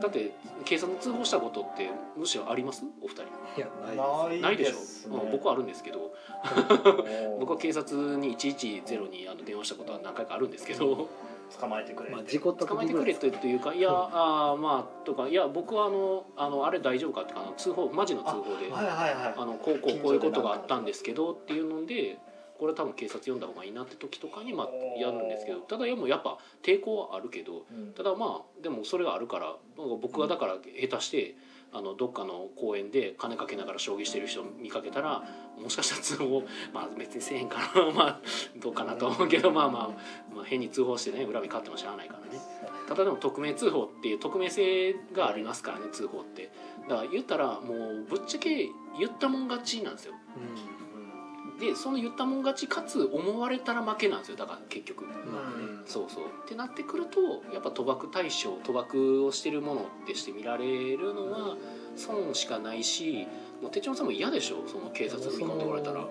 [0.00, 0.32] だって
[0.64, 2.84] 警察に通報したことってむしろあります？
[3.02, 3.22] お二人。
[3.56, 3.66] いや
[4.28, 4.76] ないないでしょ？
[4.76, 6.12] すうん僕はあるんですけど。
[7.40, 11.08] 僕は警察に110にあの電話したことは何回かあるんですけど。
[11.58, 19.34] 捕まえてくれまあ事故捕まえてくれというかいやあーまあとかいや僕はあのあのあれ大丈夫かってかあの通報マジの通報ではいはいはい。
[19.34, 22.18] あのこうこうこういうことがあったんですけどっていうので
[22.58, 24.68] これ多分警察呼んだ方がいいなって時とかにまあ
[25.00, 27.92] やるんですけどただやもうやっぱ抵抗はあるけどうん。
[27.92, 29.54] ただまあでもそれがあるから
[30.00, 31.36] 僕はだから下手して
[31.72, 35.22] あのどっかの公園で金かけながら将棋してる人見かけたら
[35.62, 36.42] もしかしたら通報
[36.72, 38.20] まあ別にせえへんかな まあ
[38.56, 42.40] どうかなと思うけどまあまあ、まあ、変に通報してね恨み買ってもしゃあないからね。
[42.88, 46.50] ただでも匿名通報っていう匿名性がありますからね通報って。
[46.88, 50.14] だから言ったらもうぶっちゃけ言ったもん勝ちなんですよ
[51.60, 54.36] でその言ったもん勝ちかつ思われたら負けなんですよ。
[54.36, 55.04] だから結局。
[55.86, 56.24] そうそう。
[56.44, 61.56] ってなってくるとやっぱ賭博対象賭博をしてるものってして見られるのは
[61.96, 63.26] 損しかないし
[63.60, 64.62] もう手帳さんも嫌でしょ？
[64.68, 66.06] その警察踏み込んでおられたら。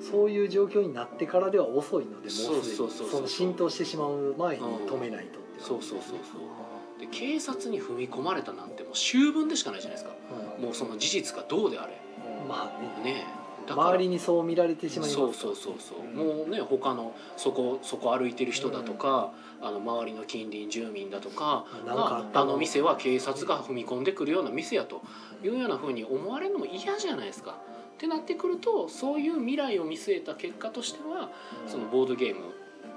[0.00, 2.84] そういう状況になってからでは遅いのでもうすで
[3.22, 3.28] に。
[3.28, 5.60] 浸透してしまう前に止めないとって。
[5.60, 10.16] そうそうそうそうで警察に踏み込まれたなんてもう終分でしかないじゃないですか。
[10.58, 10.64] うん。
[10.64, 12.00] もうその事実がどうであれ。
[12.48, 13.12] まあね。
[13.12, 16.02] ね周りにそう見られてしまいますそうそうそうそう。
[16.16, 22.56] もうね他のそこそこ歩いてる人だとか、あの周りの近隣住民だとかがあの？
[22.56, 25.02] 店は警察が踏み込んでくるような店やと
[25.44, 27.52] いうようなふうに思われるのも嫌じゃないですか。
[27.52, 31.30] ってなってくるとそういう未来を見据えた結果としては
[31.66, 32.40] そのボードゲーム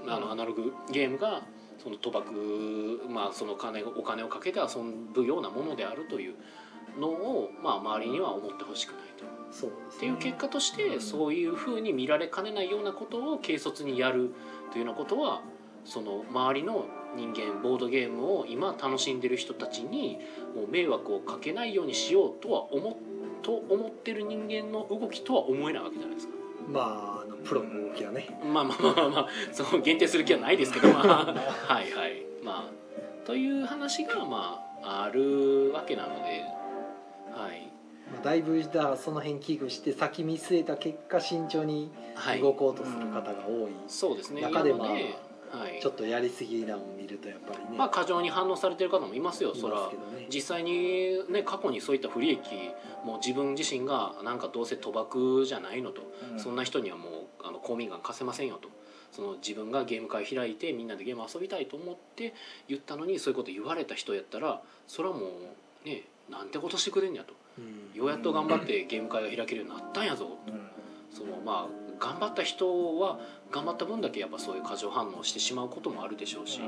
[0.08, 1.42] あのアナログゲームが
[1.84, 4.82] その賭博、まあ、その金お金をかけて遊
[5.14, 6.36] ぶようなものであるという
[6.98, 9.43] のを、まあ、周りには思ってほしくないと。
[9.54, 14.32] そうですっていう結果としてそういうふうに見られかねないようなことを軽率にやる
[14.72, 15.42] というようなことは
[15.86, 16.86] その周りの
[17.16, 20.20] 人間ボードゲームを今楽しんでる人たちに
[20.56, 22.98] もう迷惑をかけないようにしようとは思
[23.44, 26.34] と思ってる人間の動きとは思えないわけじゃないですか。
[26.68, 31.26] まああのプロの動きはねまあまあまあまあ、まあ、その限定する気はないですけどまあ
[31.74, 32.26] はいはい。
[32.44, 36.44] まあという話がまああるわけなので
[37.32, 37.73] はい
[38.14, 42.42] まあだいぶだからその辺危惧して先見据えた結果慎重にはい。
[42.42, 44.42] 動こうとする方が多い、そうですね。
[44.42, 45.80] 中でまあはい。
[45.82, 49.76] ちょっとやりすぎなのを見るとやっぱりね、まあ過剰に反応されてる方もいますよいそら。
[49.78, 52.40] ね実際にね過去にそういった不利益
[53.04, 56.02] もう自分自身がなんかどうせ賭博じゃないのと、
[56.38, 57.12] そんな人にはもう
[57.44, 58.70] あの公民館貸せませんよと。
[59.12, 62.34] その自分がゲーム会開いてみんなでゲーム遊びたいと思って
[62.68, 65.28] 言ったのにそういうこと言われた人やったらそれはも
[65.86, 66.02] うね
[66.32, 67.34] なんてことしてくれんやと。
[67.34, 67.38] うん
[67.94, 70.38] ようやっと頑張ってゲーム会が開けるようになったんやぞ。
[71.12, 73.20] そのまあ頑張った人は
[73.52, 76.60] 頑張った分だけやっぱそういう過剰反応してしまうこともあるでしょうし、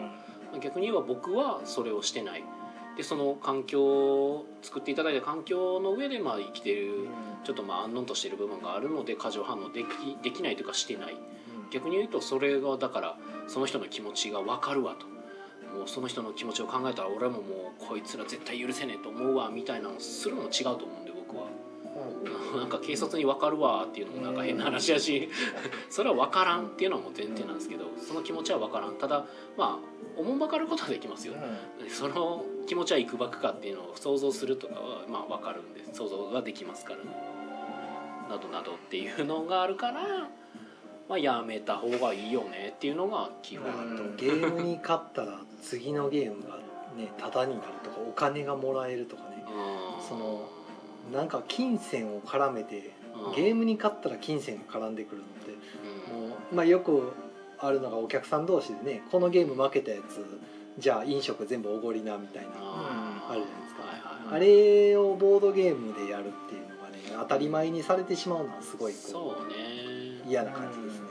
[0.62, 2.44] 逆に言えば僕はそれをしてない。
[2.96, 7.10] でその環境を作っていただいた環境の上でまあ生きてる
[7.44, 9.88] ちょっとまあ安穏としている部分があるので過剰反応でき
[10.24, 11.18] できないというかしてない。
[11.72, 13.18] 逆に言うとそれがだから
[13.48, 15.08] その人の気持ちが分かるわと
[15.76, 21.48] もうその人の気持ちを考えたら俺ももうこいつら絶対許せねえと思うわみたいなのをするのも違うと思うんで僕は。
[22.58, 25.30] なんか軽率に分かるわっていうのもなんか変な話やし
[25.90, 28.96] それは分からんっていうのはもう前提なんですけどその気持ちは分からん。
[28.96, 29.26] ただ
[29.58, 31.36] まあおもんばかることはできますよ。
[31.88, 37.04] その気持ちはいくばくかっていうのを想像するとかはまあ分かるんで想像ができますから。
[37.04, 37.36] ね
[38.30, 40.28] などなどっていうのがあるから、
[41.08, 46.58] まあ、やめた方がいいよねっていうのが基本あとゲームに勝ったら次のゲームが
[46.98, 49.46] ねタダになるとかお金がもらえるとかね。
[49.48, 50.50] うんその
[51.14, 52.92] なんか金銭を絡めて
[53.28, 53.36] うん。
[53.36, 55.52] ゲームに勝ったら金銭が絡んでくるのって
[56.14, 56.30] うん。
[56.30, 57.12] もう、まあ、よく
[57.60, 60.26] あるのがお客さん同士でねこのゲーム負けたやつ
[60.80, 63.82] じゃあ飲食全部おごりなみたいなああるじゃないですか。
[63.84, 69.54] はいはいあれをボードゲームでやるっていうのがね当たり前にされてしまうのはすごいこそうね。
[69.85, 69.85] う
[70.28, 71.06] 嫌な感じですね。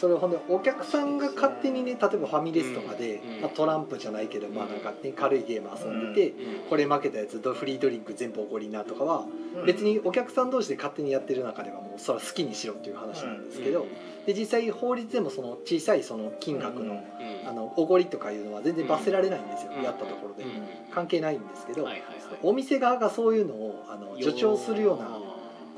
[0.00, 3.40] それをほんでお客さんが勝手にね例えばファミレスとかで、うん。
[3.42, 6.34] まあ、トランプじゃないけど、まあなんかね、軽いゲーム遊んでて、
[6.70, 9.26] これ負けたやつドフリードリンク全部おごりなとかは
[9.66, 13.86] 別にお客さん同士で勝手にやってる中ではもうそれは好きにしろっていう話なんですけど、
[14.24, 17.48] で実際法律でもその小さいその金額の,、うん。
[17.48, 19.82] あのおごりとかいうのは全然罰せられないんですよ、うん。
[19.82, 20.50] やったところで、うん。
[20.94, 21.86] 関係ないんですけど、
[22.42, 25.29] お店側がそういうのをあの助長するような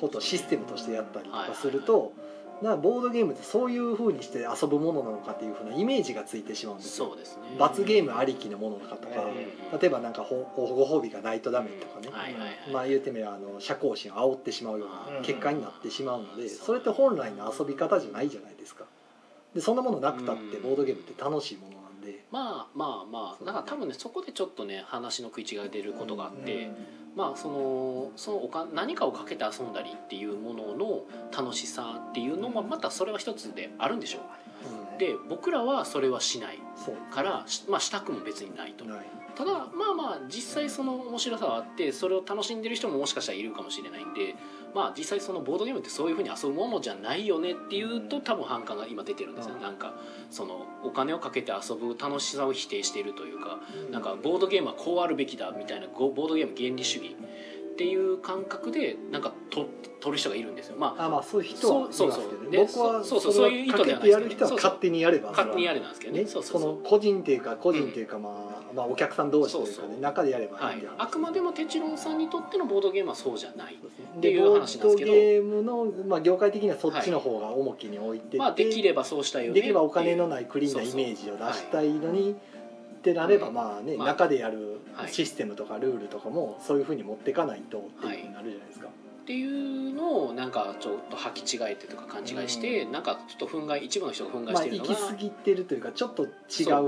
[0.03, 2.13] ことをシステムとしてやったりとかすると、
[2.61, 7.07] なボードゲームってそういうふうにして遊ぶものなのかっていうふうなイメージがついてしまうんですよ。
[7.07, 7.43] そうですね。
[7.59, 12.11] 罰ゲームありきのものかとか、うん例えばなんかほご褒美がないとダメとかね、
[12.73, 16.49] まあ言うてみればあの社交心を煽ってしまうような結果になってしまうので、うん。
[16.51, 18.85] それって本来の遊び方じゃないじゃないですか。
[19.55, 20.63] でそんなものなくたってうん。
[20.63, 23.45] ボードゲームって楽しいものなんで、まあまあまあ。
[23.45, 26.71] なんか多分ねそこでちょっとね話の食い違いが出ることがあって、
[27.15, 31.05] まあそのそのおか何かをかけて遊んだりっていうものの
[31.37, 34.23] 楽しさっていうのもまたそれは一つであるんでしょう。
[34.93, 34.99] うん。
[34.99, 36.59] で僕らはそれはしない
[37.11, 38.85] から、しまあ、したくも別にないと。
[38.85, 44.35] ないただまあまあ実際その面白さはあってそれを楽しんでる人ももしかしたらいるかもしれないんで
[44.75, 49.63] まあ実際そのボードゲームってそういうふうに遊ぶものじゃないよねっていうと多分反感が今出てるんですよ、うん。
[49.63, 49.95] なんか
[50.31, 53.59] そのお金をかけて遊ぶ楽しさを否定しているというか
[53.91, 57.17] なんかボードゲームはこうあるべきだみたいなゴボードゲーム原理主義
[57.73, 59.67] っていう感覚でなんかと
[60.01, 60.77] 取る人がいるんですよ。
[60.79, 62.51] まああまあそういう人はいますけどそうそう。
[62.51, 65.31] 僕はそうそうそういう意図ではない勝手にやれば。
[65.31, 66.21] 勝手にやれれなんですけどね。
[66.21, 66.27] ね。
[66.27, 68.31] そうそうその個人っていうか個人っていうかま
[68.71, 69.91] あまあお客さん同士というかそうそう。
[69.91, 70.91] ね中でやればはいいいってい。
[70.99, 73.77] あくまでもテチロンさんにとってのボードゲームはそうじゃないっ
[74.21, 75.13] てでいうボード話なんですけど。
[75.13, 79.55] ゲームの、まあ、業界的にはそっちの方が重きに置いてて、まあできればそうしたいよね。
[79.55, 82.35] できればお金のいないクリーンなイメージを出したいのはにっ
[83.03, 88.89] てなればうんまあねまあ中でやるはいシステムとかルールとかもそういうふうに持っていかないとっていうふうになるじゃないですか。
[89.23, 96.29] っていうのをなんかちょっと履き違えてとか勘違いして、なんかちょっと憤慨一部の人が憤慨まあしてるのが、行き過ぎてるというかちょっと違う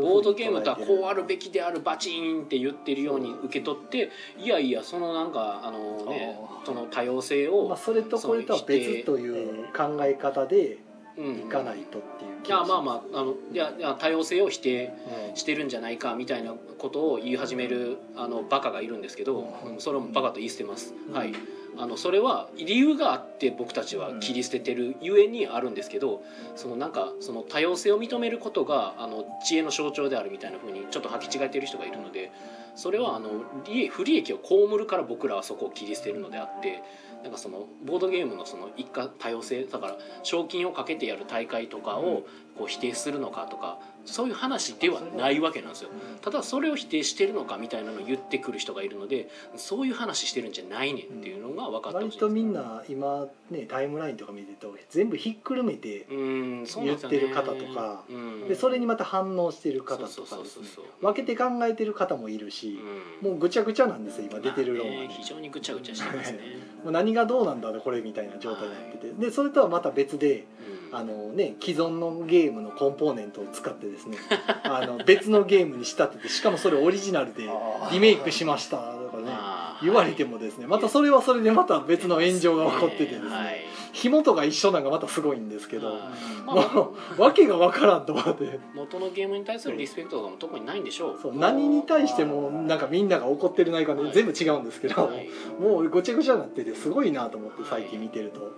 [0.00, 6.36] ボードゲームとはこうあるるべきであるバチーンって言ってるように受け取っていやいやそのなんかあのね
[6.66, 10.83] その多様性を、まあ、それとこれとは別という考え方でうん
[11.16, 14.92] いかないとっていういやまあまああのいやいや多様性を否定
[15.32, 19.80] あしてるんじゃないかみたいなことを言い始めるあのバカがいるんですけど、うん。
[19.80, 21.14] それもバカと言い捨てます、うん。
[21.14, 21.32] はい。
[21.76, 26.22] あのそれは理由があって僕たちは切り捨ててるゆえにあるんですけど
[26.54, 32.30] そのなんかその多様性を認めることがあの知恵の象徴であるみたいな風にちょっと履き違えてる人がいるので
[32.76, 33.28] それはあの
[33.66, 36.82] 利不利益を被るから僕らはそこを切り捨てるのであって
[37.24, 45.90] なんかそのボードゲームのその一家多様性だから賞金をかけてやる大会とかをこう否定するのかとかそういう話ではないわけなんですよ。
[46.22, 58.48] ただそれを否定してるのかみたいなのを言ってくる人がいるのでそういう話してるんじゃないねんっていうのが分かってほ割とみんな今ねタイムラインとか見てると全部ひっくるめて言ってる方とかうん。
[58.48, 60.66] でそれにまた反応してる方とかですね。
[61.00, 62.80] 分けて考えてる方もいるし
[63.22, 63.30] うん。
[63.30, 66.38] もうぐちゃぐちゃなんですよ今出てる論はね非常にぐちゃぐちゃしてますね、
[66.84, 69.12] もう何がどうなんだろうこれみたいな状態になってて。
[69.12, 74.18] でそれとはまた別でうんあのね既存のゲームのコンポーネントを使ってですね
[74.62, 77.48] あの別のゲームに仕立ててしかもそれオリジナルで
[77.92, 83.44] リメイクしましたとかねまあ言われてもですねまたそれはそれでまた別の炎上が起こっててですはい。
[83.44, 85.94] ね紐とが一緒なんがまたすごいんですけど
[86.44, 91.18] もう訳が分からんと思って元のゲームに対するリスペクトとかも特にないんでしょう。
[91.22, 95.28] そう何に対してもなんかみんなが怒ってる内観で全部違うんですけど、はい。
[95.60, 98.52] もうごちゃごちゃになっててすごいなと思って最近見てると、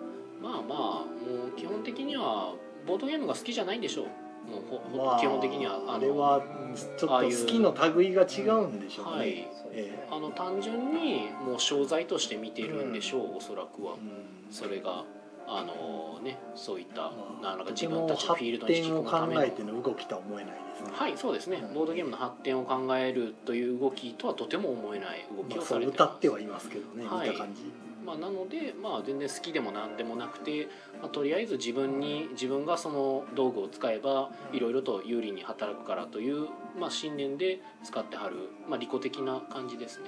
[0.47, 2.55] まあまあもう基本的には
[2.87, 4.07] ボードゲームが好きじゃないんでしょう。
[4.47, 6.41] もうほほまあ、基本的にはあれは
[6.77, 9.29] ちょっと好きの類が違うんでしょうね、はい
[9.73, 13.95] ええあの単純にもう商材として見てるんでしょう、おそらくは。
[13.95, 14.53] うん。
[14.53, 15.03] それが
[15.49, 19.41] あのねそういったまあなんかと自分たちのフィールドに引き込むための。
[19.41, 21.65] 考えての動きとは思えないですね、はいそうですね。
[21.75, 25.95] ボードゲームの発展を考えるという動きとはとても思えない動きまあ、をされてます。
[25.97, 27.31] 歌ってはいますけどね、はい。
[27.31, 27.63] 見た感じ
[28.07, 30.69] まあ、なので、まあ、全然好きでも何でもなくて、
[31.03, 36.47] まあ、とりあえず自分に自分がその道具を使えばいろいろと有利に働くからという、
[36.79, 38.37] まあ、信念で使ってはる、
[38.69, 40.05] まあ、利己的な感じですね、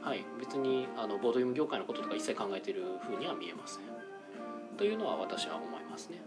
[0.00, 3.80] はい、別にあのボードゲーム業界のこととか一切考えてるふうには見えません。
[4.78, 6.20] というのは私は思いますね。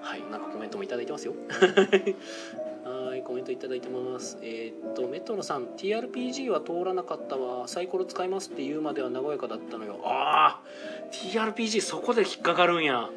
[0.00, 0.22] はい。
[0.22, 1.34] なんかコメントもいただいてますよ
[2.84, 4.38] はいコメントいただいてます。
[4.42, 7.68] えーっとメトロさん TRPG は通らなかったわ。
[7.68, 10.00] サイコロ使いますって言うまでは和やかだったのよ。
[10.04, 10.66] ああ
[11.12, 13.08] TRPG そこで引っかかるんや。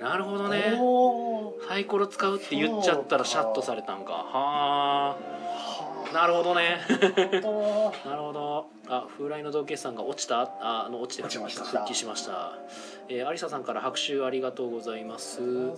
[0.00, 0.78] なるほどね。
[1.68, 4.12] サイコロ使うって言っちゃったらシャッとされたんか。
[4.12, 5.16] はあ
[6.12, 6.78] なるほどね。
[6.88, 8.66] なるほ なるほど。
[8.88, 10.40] あ風来の同決算が落ちた？
[10.40, 11.28] ああの落ちてる。
[11.28, 11.64] 落ちました。
[11.64, 12.58] 復帰しました。
[13.08, 15.40] えー、有沙さんから拍手ありがとうございます。
[15.40, 15.76] ど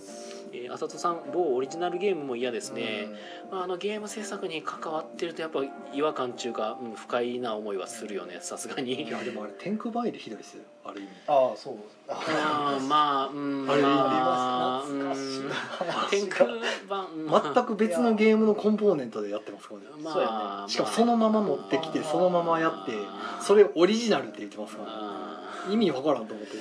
[0.51, 3.07] えー、浅戸さん某オリジナルゲームも嫌ですね、
[3.51, 5.61] まあ、あのゲーム制作に関わってるとやっぱ
[5.93, 8.37] 違和感っていうか、うん、不快な思いはするよね。
[8.41, 9.03] さすがに。
[9.03, 11.09] いやでもあれ天空バイでひどいですよある意味。
[11.27, 11.75] ああそう。
[12.07, 16.49] あーまあうんあれまあうん懐かしい天空
[16.87, 17.07] 版。
[17.07, 19.87] うん全く別のゲームのコンポーネントでやってますからね。
[20.03, 20.65] まそうやあ。
[20.69, 22.93] しかもそのまま持ってきてそのままやって
[23.41, 24.93] それオリジナルって言ってますからね。
[24.95, 25.73] あー。
[25.73, 26.53] 意味わからんと思って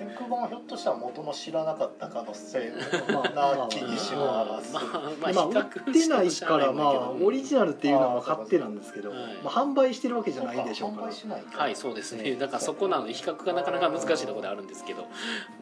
[0.00, 2.72] 天空版はひょっとしたら元の知らなかった可能性
[3.12, 11.08] まあな気にしまあまあまあ、比売較ってないからまあオリジナルっていうのはあー勝手なんですけど、はいまあ、販売してるわけじゃないでしょうから。
[11.08, 12.22] 販売しないはいそうですね。
[12.22, 12.36] ね。
[12.36, 13.06] だからそこなの。
[13.06, 15.06] で比較がなかなか難しいところであるんですけど。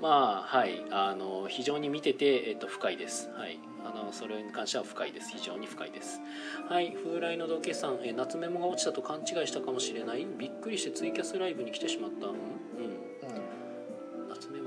[0.00, 0.84] まあはい。
[0.90, 3.30] あの非常に見てて、えっと、深いです。
[3.36, 3.58] はい。
[3.84, 5.30] あのそれに関しては深いです。
[5.30, 6.20] 非常に深いです。
[6.68, 6.92] はい。
[6.92, 10.24] 風来の同決算え夏メモが落ちたと勘違いしたかもしれない。
[10.38, 12.26] びっくりしてツイキャスライブに来てしまった。
[12.26, 12.32] うん。
[12.34, 13.07] うん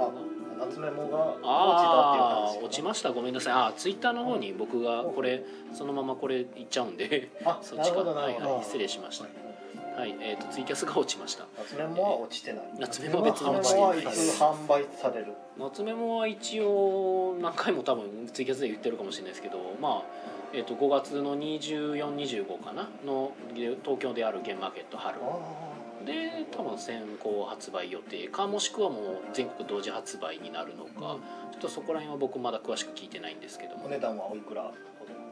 [0.08, 3.12] あ夏メモがああ落ちたっていう話落ちました。
[3.12, 3.54] ごめんなさい。
[3.54, 5.44] あーツイッターの方に僕がこれ
[5.74, 7.30] そのままこれいっちゃうんで。
[7.46, 8.00] あ そっちか。
[8.02, 9.26] はいはい失礼しました。
[10.00, 10.16] はい。
[10.22, 11.46] えっ、とツイキャスが落ちました。
[11.58, 12.64] 夏メモは落ちてない。
[12.80, 13.82] 夏メモは別に落ちてない。
[13.82, 15.34] モはいつ販売される。
[15.58, 23.32] 夏メモは一応何回も多分ツイキャスで言ってるかもしれないですけどまあえー、と5月の2425かなの
[23.84, 25.18] 東京であるゲームマーケット春。
[25.22, 25.71] あ
[26.06, 31.18] で多分先行発売予定かもしくはもう全国同時発売になるのか、
[31.52, 33.84] ちょっとそこら辺は僕まだ詳しく聞いてないんですけども。
[33.84, 34.72] ーお値段はおいくら？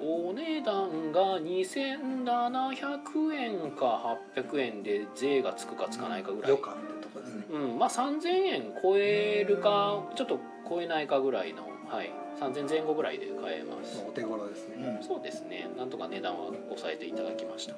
[0.02, 10.40] お値段が2700円か800円で税がつくかつかないかぐらい、よかってとこですね、うん、まあ3000円超えるかちょっと
[10.70, 13.98] 超えないかぐらいの、はい、3000前後ぐらいで買えます。
[13.98, 15.68] まあお手頃ですね、そうですね。
[15.78, 17.74] なんとか値段は抑えていただきました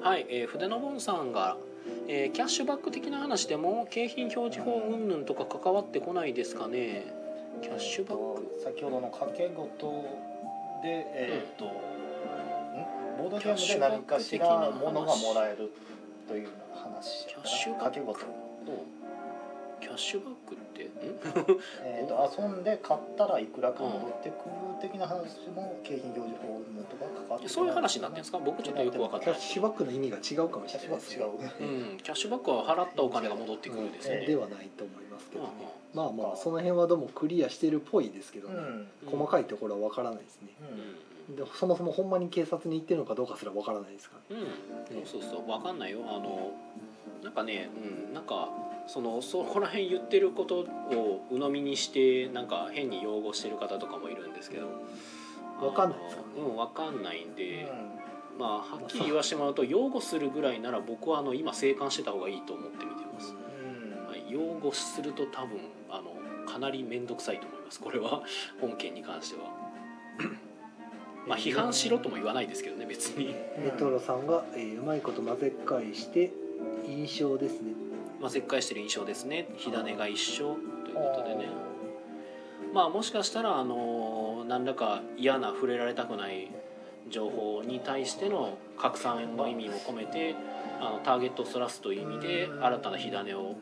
[0.00, 1.56] はい、えー筆のボンさんが、
[2.08, 7.06] えーキャッシュバック的な話でも景品表示法云々とか関わってこないですかね？
[7.62, 8.60] キャッシュバック。
[8.62, 10.04] 先ほどの掛け事
[10.82, 11.68] でえっ、と、ん。
[13.18, 15.72] ボードゲームで何かしらものがもらえる
[16.28, 17.90] という話キャッシュバック。
[17.90, 18.20] 掛け事
[19.96, 20.86] ッャッシュバックってん
[21.84, 24.40] えー、と遊んで買ったらいくらか戻ってくる
[24.80, 28.38] 的な話も景品表示法務とか関わってそういう話になってるんですか？
[28.38, 29.34] 僕ちょっとよく分かってない。
[29.36, 31.24] キャッシュバックの意味が違うかもしれないですね。
[31.24, 35.50] 違う、うん、キャッシュバックは払ったお金が戻ってくるですよね、ではないと思いますけどね。
[35.94, 38.54] うまあまあその辺はどうもクリアしてるっぽいですけどね、
[39.04, 39.10] うん。
[39.10, 40.48] 細かいところは分からないですね。
[41.28, 41.36] うん。
[41.36, 44.42] でそもそもほんまに警察に行ってるのかどうかすら分からないですからね。
[44.90, 45.46] うん、うん、そうそうそう。
[45.46, 46.00] 分かんないよ。
[46.06, 46.52] あの
[47.22, 48.48] なんかねうんなんか
[48.86, 54.66] そのそこら辺言ってることを鵜呑みにしてなんか変に擁護してる方とかもいるんですけど。
[55.60, 56.22] 分かんないですか？
[56.36, 57.66] あのうん分かんないんで、
[58.36, 64.06] うまあはっきり言わしてもらうと擁護するぐらいなら僕はあの今静観してた方がいいと思って見てます、ん。
[64.06, 65.58] はい、擁護すると多分
[65.88, 66.12] あの
[66.46, 67.80] かなり面倒くさいと思います。
[67.80, 68.22] これは
[68.60, 69.50] 本件に関しては。
[71.26, 73.34] まあ批判しろとも言わないですけどね別に。
[73.58, 76.30] メトロさんが、えーうまいこと混ぜ返して
[76.86, 77.72] 印象ですね
[78.20, 79.48] まあ、切開してる印象ですね。
[79.56, 81.48] 火種が一緒ということでね。
[82.72, 86.50] まあもしかしたらあの何らか嫌な触れられたくない
[87.08, 90.34] 情報に対しての拡散の意味も込めて
[90.80, 93.54] あのターゲットをそらすという意味で新たな火種を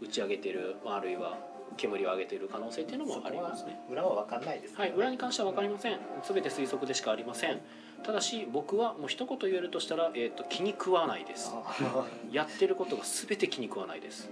[0.00, 1.38] 打ち上げてるまああるいは
[1.76, 3.80] 煙を上げている可能性っていうのもありますね。
[3.90, 5.98] 裏は分かんないです、はい裏に関しては分かりません。
[6.22, 7.60] 全て推測でしかありません
[8.02, 11.52] ただし僕はもう一言言えるとしたら、えー、と気に食わないです。
[11.54, 14.28] あやってることが全て気に食わないです、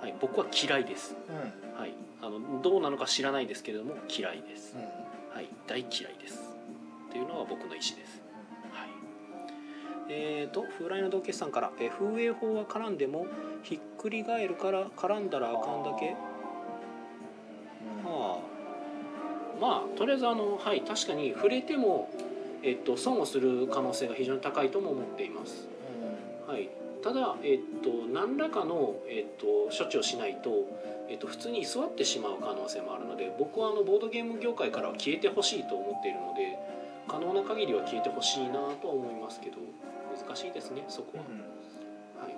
[0.00, 1.80] はい、僕は嫌いです、うん。
[1.80, 4.82] はい、あのどうなのか知らないですけれども嫌いです、うん。
[5.34, 6.40] はい、大嫌いです。
[7.10, 8.22] っていうのが僕の意思です、
[8.72, 8.88] はい、
[10.08, 13.26] えーと風来の道化師さんから、えー風営法は絡んでも
[13.62, 16.16] ひっくり返るから絡んだらあかんだけ。
[18.04, 18.52] はあ。
[19.60, 22.08] まあとりあえずあのはい確かに触れても、
[22.62, 25.68] えっと、損をする可能性が非常に高いとも思っています。
[26.46, 26.68] はい、
[27.02, 30.66] ただ、えっと、何らかの、えっと、処置をしないと、
[31.08, 36.58] えっと、普通に居座ってしまう可能性もあるので僕はあのボードゲーム業界からは消えてほしいと思っているので
[37.08, 39.56] 可能な限りは消えてほしいなとは思いますけど
[40.26, 41.24] 難しいですねそこは、
[42.24, 42.34] はい、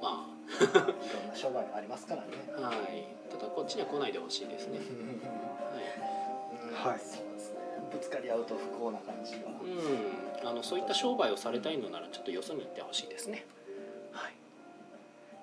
[0.00, 2.28] まいろんな商売がありますからね。
[2.56, 3.06] あはい。
[3.30, 4.78] ただこっちには来ないでほしいですね、
[6.72, 6.92] はい。
[6.92, 7.00] はい。
[7.00, 7.35] そうですね
[7.90, 9.38] ぶつかり合うと不幸な感じが
[10.42, 13.44] うん、あのそういった商売をされたいのならちょっとよそに行ってほしいですね。
[14.12, 14.32] はい。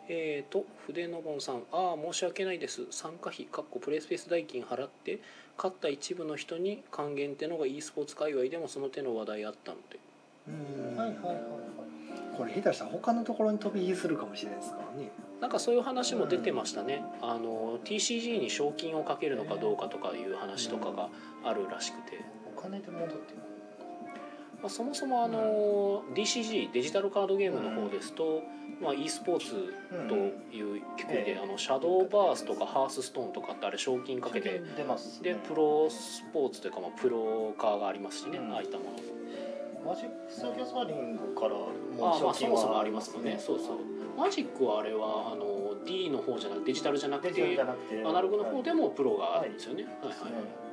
[0.10, 2.88] えーと筆のぼんさん「ああ申し訳ないです。
[2.92, 5.20] 参加費かっこプレイスペース代金払って
[5.58, 10.00] 勝った一部の人に還元ってのが e スポーツ界隈でもその手の話題あったので。
[10.48, 10.52] う
[10.94, 10.98] ん。
[10.98, 11.44] はいはいはいはい。
[12.36, 15.12] これ下手したら他のところに飛び火するかもしれないですからね
[15.44, 21.10] なんかそういう話も出てましたね、あの TCG に賞金をかけるのかどうかとかいう話とかが
[21.44, 22.22] あるらしくて、
[22.56, 23.34] お金で戻って
[24.62, 28.42] まあ、そもそもあの DCG デジタルカードゲームの方ですと、
[28.82, 29.74] まあ、e スポーツ
[30.08, 30.16] と
[30.56, 34.62] いうくくりで、ええあのシャドーバースとかハースストーンとかってあれ賞金かけて。
[34.78, 38.54] 出ますでプロスポーツというか、まあ、プロ化がありますしね、うん。
[38.54, 38.92] ああいったもの
[39.86, 41.68] マジック・ザ・ギャザリングからも
[42.02, 43.38] ああまあそ金もそもありますもんね。
[43.40, 43.78] そうそう。
[44.18, 48.04] マジックはあれはあの D の方じゃなくデジタルじゃなくデジタルじてゃなくて。
[48.04, 49.94] アナログの方でもプロがあるんですよね、はい。
[49.94, 50.64] はいはい。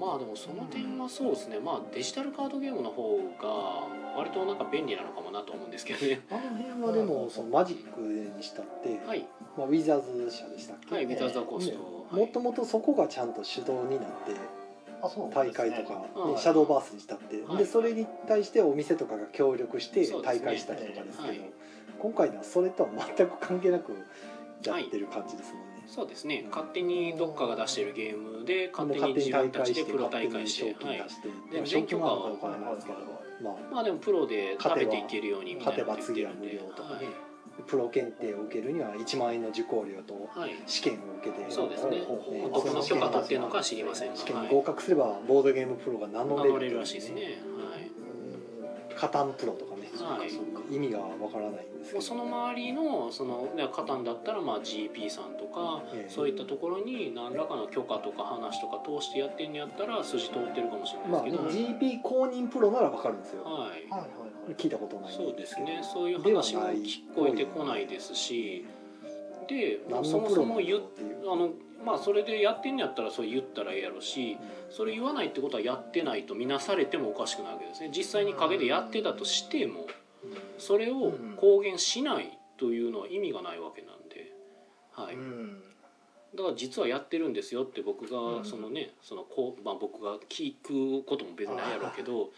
[0.00, 6.22] まあでもその点はそうですね、まあデジタルカードゲームの方が割となんか便利なのかもなと思うんですけどね。
[6.30, 9.28] あの辺はでもそのマジックにしたって、はい。
[9.58, 14.32] まあ、ウィザーズ社でしたっけ、はいウィザーズ・ザ・コースト、もともとそこがちゃんと主導になって
[15.32, 21.40] 大会とか、ねはいシャドーバースにしたって、はいでそれに対してお店とかが協力して大会したりとかですけどはい。
[21.98, 23.92] 今回のはそれとは全く関係なく
[24.64, 26.46] やってる感じですもんね、そうですね。
[26.50, 31.02] 勝手にどっかが出してるゲームで勝手に自分たちでプロ大会して、賞金はい。
[31.02, 32.98] 出して、でまあ賞金はお金なんですけど、
[33.42, 37.06] まあ、まあでもプロで食べていけるようにみたいな勝てば次は無料とかね、
[37.66, 41.96] プロ検定を受けるには1万円の受講料とはい、はい試験を受けてそうですね。
[41.96, 44.16] えーどこの許可取ってるのか知りませんが。
[44.16, 44.54] 試験にはい。
[44.54, 47.28] 合格すればボードゲームプロが名乗れる名乗れるらしいですね、は
[47.78, 50.30] い、カタンプロとかね、はい。
[50.30, 51.92] そうか意味がわからないんですけど。
[51.94, 56.10] もうその周りのそのねカタンだったらまあ GP さんとか、ええ。
[56.10, 63.44] そういったところに何らかの許可とか話とか通してやってんのやったら筋通ってるかもしれまあないですけど、GP 公認プロならわかるんですよ。
[63.44, 63.52] はい。
[63.52, 65.12] はいはいはい聞いたことない。
[65.12, 65.80] んそうですね。
[65.82, 68.66] そういう話も聞こえてこないですし。
[69.48, 70.80] で何そもそも言あ
[71.34, 71.50] の
[71.84, 74.38] まあそれでやってんのやったらそう言ったらええやろし
[74.70, 77.90] それ言わないってことはやってないと見なされてもおかしくないわけですね。
[77.94, 79.86] 実際に陰でやってたとしても
[80.58, 84.32] それを公言しないというのは意味がないわけなんで、
[84.92, 85.14] はい。
[85.14, 85.62] うん
[86.34, 88.38] だから実はやってるんですよって僕うん。
[88.38, 92.30] がそのねそのこう、まあ、僕が聞くことも別にないやろうけど、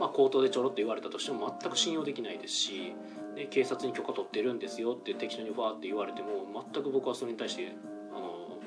[0.00, 2.94] まあ、口頭でちょろっと言われたとしても全く信用できないですし、
[3.34, 7.72] で警察に許可取ってるんですよって適当にファーって言われても全く僕はそれに対して
[8.12, 8.58] あの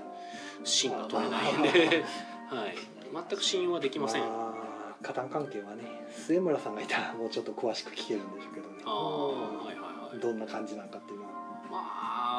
[0.64, 1.70] 芯が取れないんで、
[2.50, 2.76] はい、
[3.30, 4.24] 全く信用はできません。
[5.02, 8.84] 加担関係はね末村さんがいたらもうちょっと詳しく聞けるんでしょうけどね。
[8.86, 10.20] あーはいはいはい。
[10.20, 11.29] どんな感じなんかっていうのはま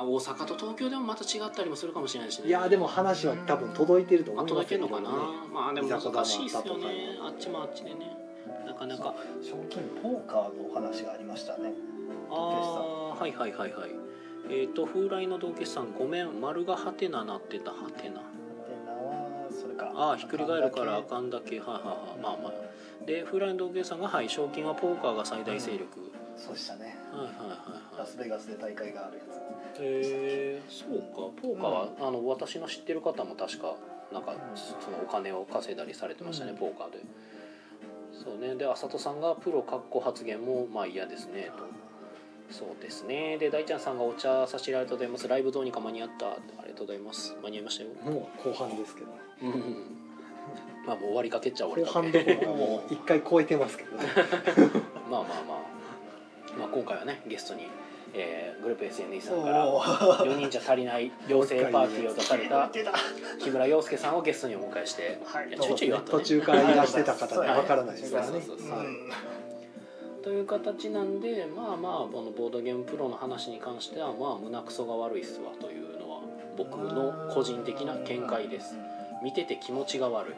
[0.01, 2.49] あ大阪と東京でもまた違ったりもするかもしれないしね。
[2.49, 5.17] いやでも話は多分届いてるとまあ思います届けんのかな、ね
[5.53, 7.19] まあでも難しいっすよね。
[7.23, 8.17] ああっちもあっちでね。
[8.67, 9.15] なかなか。
[9.43, 11.73] 賞金ポーカーのお話がありましたね。
[12.31, 13.91] ああはいはいはいはい。
[14.49, 16.41] えっ、と風来の道化師さんごめん。
[16.41, 18.15] 丸がハテナなってたハテナ。
[18.15, 18.21] で
[18.87, 19.93] 名はそれか。
[19.95, 21.61] ああひっくり返るからあかんだけ。
[21.61, 21.79] はいは。
[21.79, 23.07] いはいまあまあ。
[23.07, 26.97] で風来の道化師さんがはい賞金はポーカーが最大勢力、そうでしたね。
[27.13, 29.83] はいはいはいはいラスベガスで大会があるやつ。
[29.83, 31.31] へえそうか。
[31.41, 33.77] ポーカーは、あの私の知ってる方も確か
[34.13, 36.57] なんかそのお金を稼いだりされてましたね、うん。
[36.57, 36.99] ポーカーで。
[38.13, 38.55] そうね。
[38.57, 41.65] で浅戸さんがプロ括弧発言もまあ嫌ですねと。
[42.53, 43.37] そうですね。
[43.39, 45.29] で大ちゃんさんがお茶差し入れありがとうございます。
[45.29, 47.37] ライブどうにか間に合ったありがとうございます。
[47.43, 47.91] 間に合いましたよ。
[48.03, 49.07] もう後半ですけど。
[49.09, 50.01] ねうん。
[50.87, 54.05] まあもう終わりかけっちゃ終わ後りかけ半どころかもう一回超えてますけどね。
[55.11, 57.67] まあまあまあ、まあ、今回はねゲストに、
[58.15, 62.69] えーグループ SNE さんからおお4人じゃ足りない妖精パーティーを出された
[63.41, 65.59] 木村洋介さんをゲストにお迎えして、はい。
[65.59, 68.43] ちょいちょい言途中からいらしてた方には分からないですからね。
[70.23, 76.21] という形なんでまあまあこのボードゲームプロの話に関してはまあ胸くそが悪いっすわというのは
[76.59, 78.77] 僕の個人的な見解です。
[79.23, 80.33] 見てて気持ちが悪い。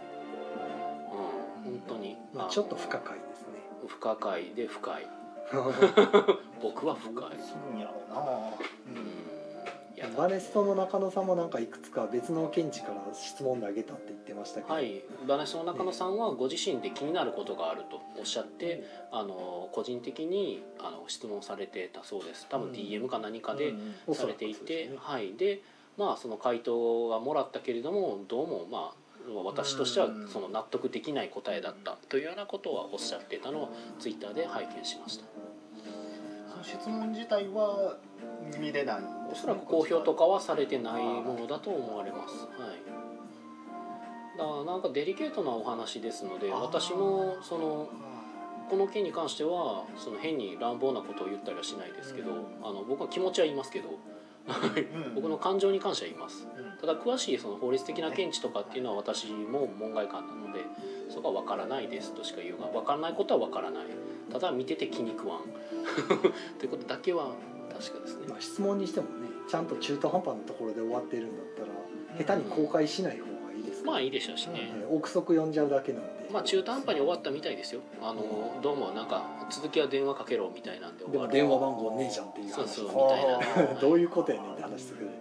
[1.64, 1.72] うん。
[1.72, 3.58] 本当に、まあちょっと不可解ですね。
[3.88, 5.06] 不可解で深い
[6.62, 7.14] 僕は深い。
[7.14, 8.20] いいんやろうな。
[8.20, 9.96] うん。
[9.96, 10.08] いや。
[10.16, 22.46] バネストの中野さんもなんかいくつか別の見地から質問投げたって言ってましたけど、はい、バネスの中野さんはご自身で気になることがあるとおっしゃってあの個人的にあの質問されてたそうです。
[22.48, 22.74] 多分うん。
[22.74, 23.74] DM か何かで
[24.12, 24.96] されていて、そうですね。
[25.00, 25.34] はい。
[25.34, 25.62] で
[25.98, 29.02] まあその回答はもらったけれどもどうもまあ
[29.44, 30.28] 私としてはうん。
[30.28, 35.24] その納得できない答えだったというようなことはおっしゃってたのをツイッターで拝見しました。
[35.24, 35.30] そ
[36.62, 37.96] の質問自体は
[38.58, 38.96] 見れない。
[39.30, 42.46] おそらく公表とかはされてないものだと思われます。
[42.60, 44.38] はい。
[44.38, 47.90] だからなんかデリケートなお話ですので私もその
[48.70, 52.38] この件に関してはその変に乱暴なことを言ったりはしないですけど、うん。
[52.62, 55.14] あの僕は気持ちは言いますけどうん。
[55.14, 56.46] 僕の感情に関しては言います。
[56.56, 56.78] うん。
[56.78, 60.60] ただ詳しいその法律的な見地とかっていうのは私も門外漢なので
[61.08, 63.86] そこは分からないですとしか言うが分からないことは分からない
[64.32, 65.40] ただ見てて気に食わん。
[66.58, 67.32] ということだけは
[67.72, 68.26] 確かですね。
[68.28, 73.86] まあ、質問にしてもねちゃんと中途半端なところで終わってるんだったら下手に公開しない方がいいですか？
[73.86, 77.80] ら、まあいいでしょうしね、えー憶測読んじゃうだけなんで、まあ中途半端に終わったみたいですよ。
[78.02, 82.54] あのどうもなんか続きは電話かけろみたいなんで電話番号ねえじゃんっていう話。
[82.54, 85.06] そうそうみはたいな、はい、どういうことやねんって話する。
[85.06, 85.12] ね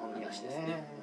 [0.00, 0.99] 話ですね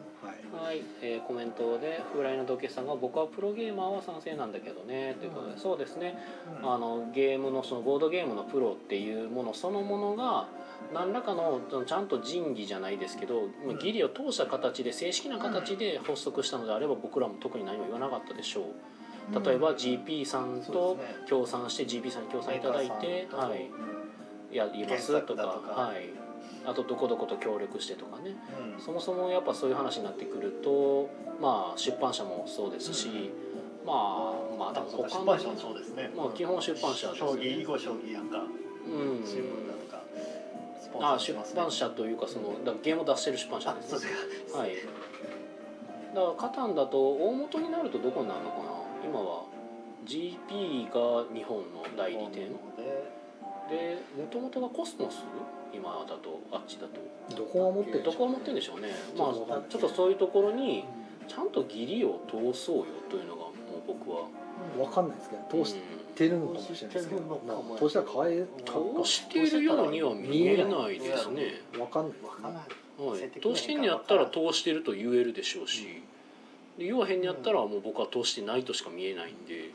[0.58, 0.66] はい。
[0.68, 6.18] はい、えーコメントで風来の土下さんが僕はプロゲーマーは賛成なんだけどねということで、そうですね。
[6.62, 6.74] うん。
[6.74, 10.47] あのゲームのそのボードゲームのプロっていうものそのものが
[10.93, 18.64] 何らかのちゃんと仁義じゃないですけど、まあ義理を通した形で正式な形で発足したのであれば僕らも特に何も言わなかったでしょう。
[19.43, 20.97] 例えば GP さんそと
[21.28, 25.43] 協賛して GP さんに協賛いただいて、はい、やりますとか。
[25.43, 26.27] はい、
[26.68, 28.36] あとどこどこと協力してとかね。
[28.76, 28.82] うん。
[28.82, 31.09] そもそもやっぱそういう話になってくると
[31.41, 33.32] まあ出版社もそうですし、
[33.86, 36.11] まあまあ多分他の出版社もそうですね。
[36.15, 37.34] まあ基本出版社ですよね。
[37.34, 39.26] 将棋囲碁将棋やんかうん。
[39.26, 40.03] 新聞だとか
[40.82, 44.07] スポンサあ出版社というかそのだゲームを出してる出版社あですそうで
[44.47, 44.59] すか。
[44.59, 44.76] はい。
[46.13, 48.63] だからカタンだと大元になるとどこになるのかな。
[49.05, 49.43] 今は。
[50.07, 52.47] GP が日本の代理店
[53.70, 55.24] でもともとがコスモス？
[55.74, 57.36] 今だとあっちだと。
[57.36, 58.89] どこが持ってどこが持ってるんでしょうね。
[59.18, 59.34] まあ
[59.70, 60.86] ちょっとそういうところに
[61.28, 63.53] ちゃんと義理を通そうよというのがもう
[63.88, 64.28] 僕は。
[64.80, 65.76] わかんないですけど通し
[66.15, 66.95] てるのかもしれない。
[66.95, 67.63] ですけど、通してるのかも。
[67.63, 71.61] まあ、通したら変え通しているようには見えないですね。
[71.80, 72.28] わかんないですね。
[72.28, 72.63] わかんない。
[72.97, 76.01] はい、通してんのやったら通してると言えるでしょうし、
[76.80, 79.70] で言わへんのやったらもう僕は通してないとしか見えないんで、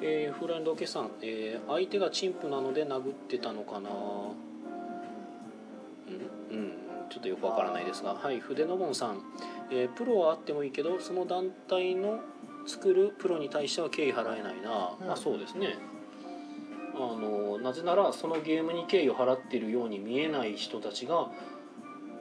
[0.00, 3.90] えー、フランドケさん、えー相手が陳腐なので殴ってたのかな。
[6.50, 6.72] うん、うん、
[7.10, 8.14] ちょっとよくわからないですが。
[8.14, 9.20] はい筆のぼんさん、
[9.70, 12.20] えープロはあってもいいけどその団体の
[12.66, 15.06] 作るプロに対しては敬意払えないな、うん。
[15.06, 15.76] まあそうですね。
[16.94, 21.30] あのなぜならそのゲームに敬意を払っているように見えない人たちが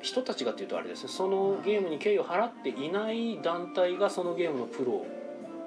[0.01, 1.09] 人たちがっていうとあれですね。
[1.09, 5.05] そのゲームに敬意を払っていない団体がそのゲームのプロ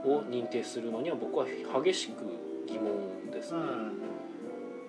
[0.05, 1.47] を認定するのには僕は
[1.83, 2.25] 激しく
[2.67, 3.61] 疑問ですね。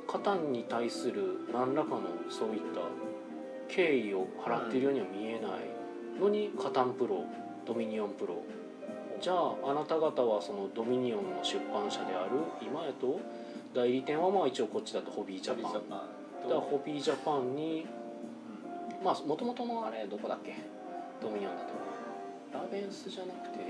[0.08, 2.82] カタンに対する何らかのそういった
[3.74, 7.24] 敬意を払っているようには見えないのにカタンプロ
[7.66, 8.42] ドミニオンプロ。
[9.22, 12.32] じゃああなた方はそのドミニオンの出版社である
[12.62, 13.20] 今やと
[13.74, 15.74] 代理店はまあ一応こっちだとホビージャパン。
[15.74, 15.86] だか
[16.50, 17.86] らホビージャパンに
[19.04, 20.56] まあもともとのあれどこだっけ？
[21.22, 21.72] ドミニオンだと。
[22.54, 23.62] ラベンスじゃなくてド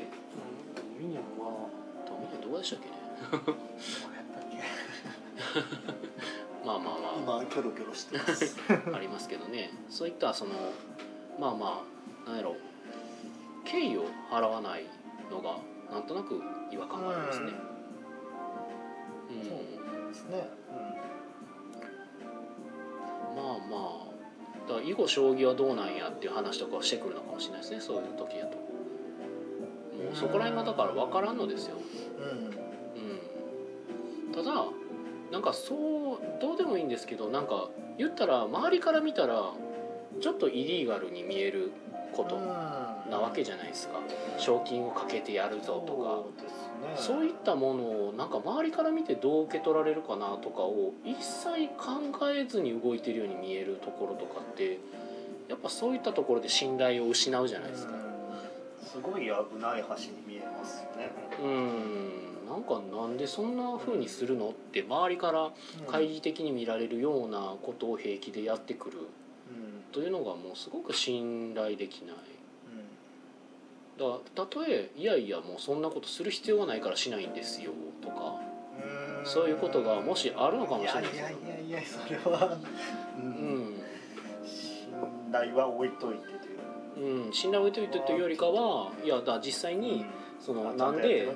[1.01, 1.67] ミニオンは
[2.05, 4.55] ドミニオンどこでしたっけ？
[4.55, 4.63] ね
[6.63, 6.93] まあまあ
[7.25, 7.41] まあ。
[7.41, 8.55] 今キョロキョロしてます。
[8.93, 9.71] ありますけどね。
[9.89, 10.51] そういったその
[11.39, 11.83] まあま
[12.25, 12.55] あなんやろ。
[13.65, 14.85] 敬意を払わない
[15.31, 15.57] のが
[15.91, 16.39] なんとなく
[16.71, 17.51] 違和感がありますね。
[19.31, 19.43] うん。
[19.43, 19.57] そう
[20.07, 20.47] ですね、
[23.35, 24.11] まあまあ。
[24.67, 27.79] だから囲碁将棋はどうなんやっていう話とかをしてくるのかもしれないですね。
[27.79, 28.57] そういう時やと。
[30.11, 31.77] もうそこら辺がだから分からんのですよ。
[32.19, 32.47] うん。
[34.27, 34.65] うん、ただ
[35.31, 35.73] なんかそ
[36.15, 39.53] うどうでもいいんですけどなんか言ったら周りから見たら
[40.19, 41.71] ちょっとイリーガルに見える
[42.13, 43.99] ことなわけじゃないですか。
[44.37, 46.51] 賞金をかけてやるぞとか。
[46.95, 52.01] そういったものをなんか周りから見てどう受け取られるかなとかを一切考
[52.35, 54.79] えずに動いてるように見えるところとかって
[55.47, 57.93] やっぱそういったところで信頼を失うじゃないですか。
[58.95, 59.29] うんすごい危
[59.61, 61.11] ない橋に見えますよね。
[61.41, 62.47] うん。
[62.49, 65.51] なんかなんでそんな風にするのって周りから
[65.85, 68.97] 懐疑的に見られるようなことを平気でやってくる。
[68.97, 69.93] うん。
[69.93, 72.15] というのがもうすごく信頼できない。
[73.97, 74.13] うん。
[74.13, 77.71] だからたとえいやいやもうそんなことする必要がないからしないんですよ
[78.01, 78.35] とか。
[79.19, 79.25] うん。
[79.25, 81.03] そういうことがもしあるのかもしれない。
[81.03, 82.57] ですよいやいやいやそれは、
[83.17, 83.29] う、うん
[83.69, 83.83] ん、
[84.45, 86.40] 信頼は置いといて
[86.97, 90.05] ううん、信頼を置いといてというよりかはいやだ実際に
[90.39, 91.27] そのなんで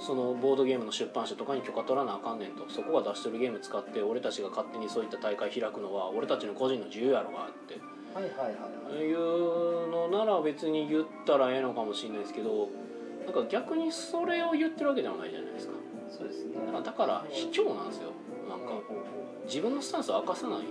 [0.00, 7.78] そのボードゲームの出版社とかに許可取らなあかんねんとそこが出してるゲーム使って俺たちが勝手にそういった大会開くのは俺たちの個人の自由やろがって。
[8.12, 8.58] はいはいはいは
[9.00, 9.02] い。
[9.02, 12.68] いうのなら別に言ったらええのかもしれないですけど
[13.24, 15.74] なんか逆にそれを言ってるわけではないじゃないですか。
[16.10, 16.54] そうですね。
[16.66, 18.10] だからだから卑怯なんですよ。
[18.48, 18.66] なんか
[19.46, 20.58] 自分のスタンスを明かさない。
[20.58, 20.64] うん。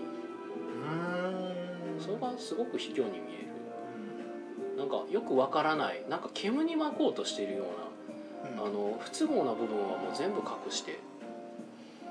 [2.00, 3.53] それがすごく卑怯に見える
[4.84, 11.00] なんかよくわからないなんか煙に巻こうとしているようなあの不都合な部分はもう全部隠して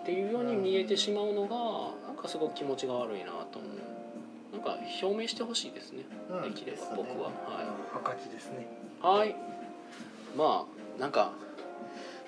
[0.00, 4.56] っていうように見えてしまうのがなんかすごく気持ちが悪いなと思う。
[4.56, 6.52] なんか表明してほしいですねうん。
[6.54, 7.26] できれば僕は。
[7.26, 7.32] はい。
[7.94, 8.66] 赤字ですね。
[9.02, 9.36] はい。
[10.36, 11.32] まあなんか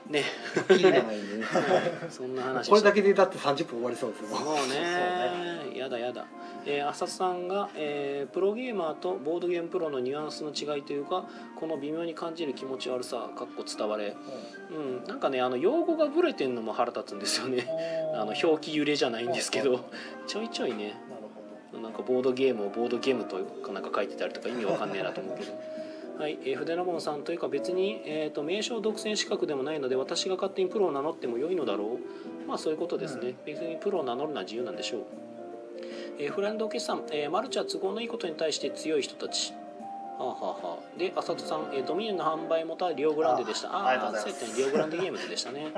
[0.09, 0.22] ね。
[0.68, 1.44] キリがないんでね
[2.11, 5.78] そんな話これだけでだって30分終わりそうですよもうね。
[5.78, 6.26] やだやだ、
[6.64, 11.24] えー、浅田さんが、えープロゲーマーとボードゲームプロのニュアンスの違いというか
[11.57, 14.16] この微妙に感じる気持ち悪さかっこ伝われ。
[14.70, 15.05] うん。
[15.07, 17.66] なんかねあの用語がブレてんのも腹立つんですよね。
[18.14, 19.88] あの表記揺れじゃないんですけど。
[20.26, 21.00] ちょいちょいね。
[21.09, 21.22] なる
[21.72, 25.52] ほなんかボードゲームをボードゲームとかなんか書いてたりとか意味わかんねえなと思うけど
[26.19, 31.99] はい、えー、筆の門さんというか別に、えー、と名称独占資格でもないので私が勝手にプロを名乗っても良いのだろ
[32.45, 32.47] う。
[32.49, 33.37] まあそういうことですね、うん。
[33.45, 35.01] 別にプロを名乗るのは自由なんでしょう、
[36.19, 39.53] えーフランド決算、えーマルチは都合のいいことに対して強い人たち。
[40.17, 43.75] はあ、はあはあ、で浅田さん、えードミニオンの販売元はリオグランデでした。
[43.75, 45.73] あああそうやったねリオグランデゲームズでしたね。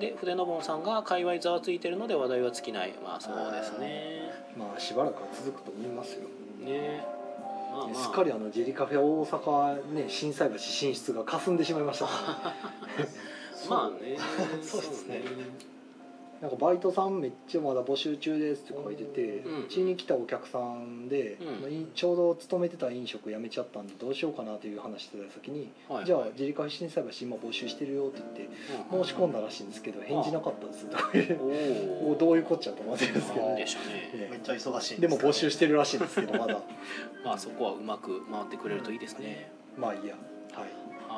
[0.00, 2.94] で筆の門さんが界隈ざわついてるので話題は尽きない。
[3.04, 4.32] まあそうですね。
[4.56, 6.22] まあしばらくは続くと思いますよ。
[6.64, 7.04] ね
[7.70, 8.02] まあまあ。
[8.02, 12.06] すっかりあのジェリカフェ大阪ね心斎橋進出が霞んでしまいました。
[12.06, 12.52] か
[12.96, 13.08] らね
[13.68, 14.16] まあね。
[14.62, 15.22] そうですね
[16.40, 21.36] なんかバイトさんめっちゃまだ募集中ですって書いててうち、に来たお客さんで、
[21.94, 31.38] ちょうど勤めてた飲食辞めちゃったんでどうしようかなという話してた時に、はいじゃあジェリカフェ心斎橋今募集してるよって言って申し込んだらしいんですけど返事なかったですとか言って
[32.04, 33.54] おどういうこっちゃと思ってるんですけどね。
[34.30, 36.60] めっちゃ忙しいんでも募集ししてるらしいんですけどまだ。
[37.24, 40.16] まあそこはうまく回ってくれるといいですね、まあいいや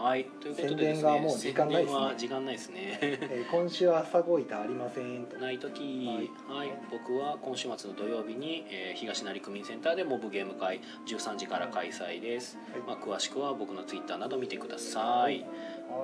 [0.02, 2.14] はいはいということでですね宣伝がもう時間ないですね。
[2.18, 2.98] 時間ないですね。
[3.02, 5.36] えー今週は朝ごいたありませんと。
[5.38, 12.80] ない時はい、僕は今週末の土曜日に、えー東成区民センターでモブゲーム会13時から開催です、はい。
[12.80, 15.46] まあ、詳しくは僕のツイッターなど見てください、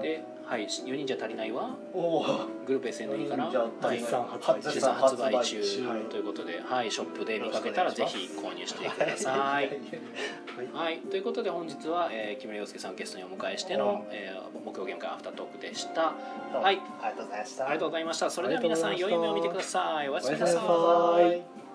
[0.03, 2.25] で、はい、4人じゃ足りないはおお。
[2.67, 3.99] グループ SNE からはい。
[3.99, 5.87] 絶賛発売中絶賛発売中。
[5.87, 6.01] はい。
[6.09, 9.39] ということで、はい、ショップで見かけたらぜひ購入してください。
[9.39, 9.71] はい。
[10.73, 16.03] はい、ということで本日は、えー木村洋介さんをゲストにお迎えしての、えー木曜ゲーム会アフタートークでした。
[16.03, 16.15] は
[16.63, 16.81] はい。
[17.03, 17.65] ありがとうございました。
[17.65, 18.31] ありがとうございました。
[18.31, 20.09] それでは皆さん良い夢を見てください。
[20.09, 20.59] おやすみなさ
[21.21, 21.68] い。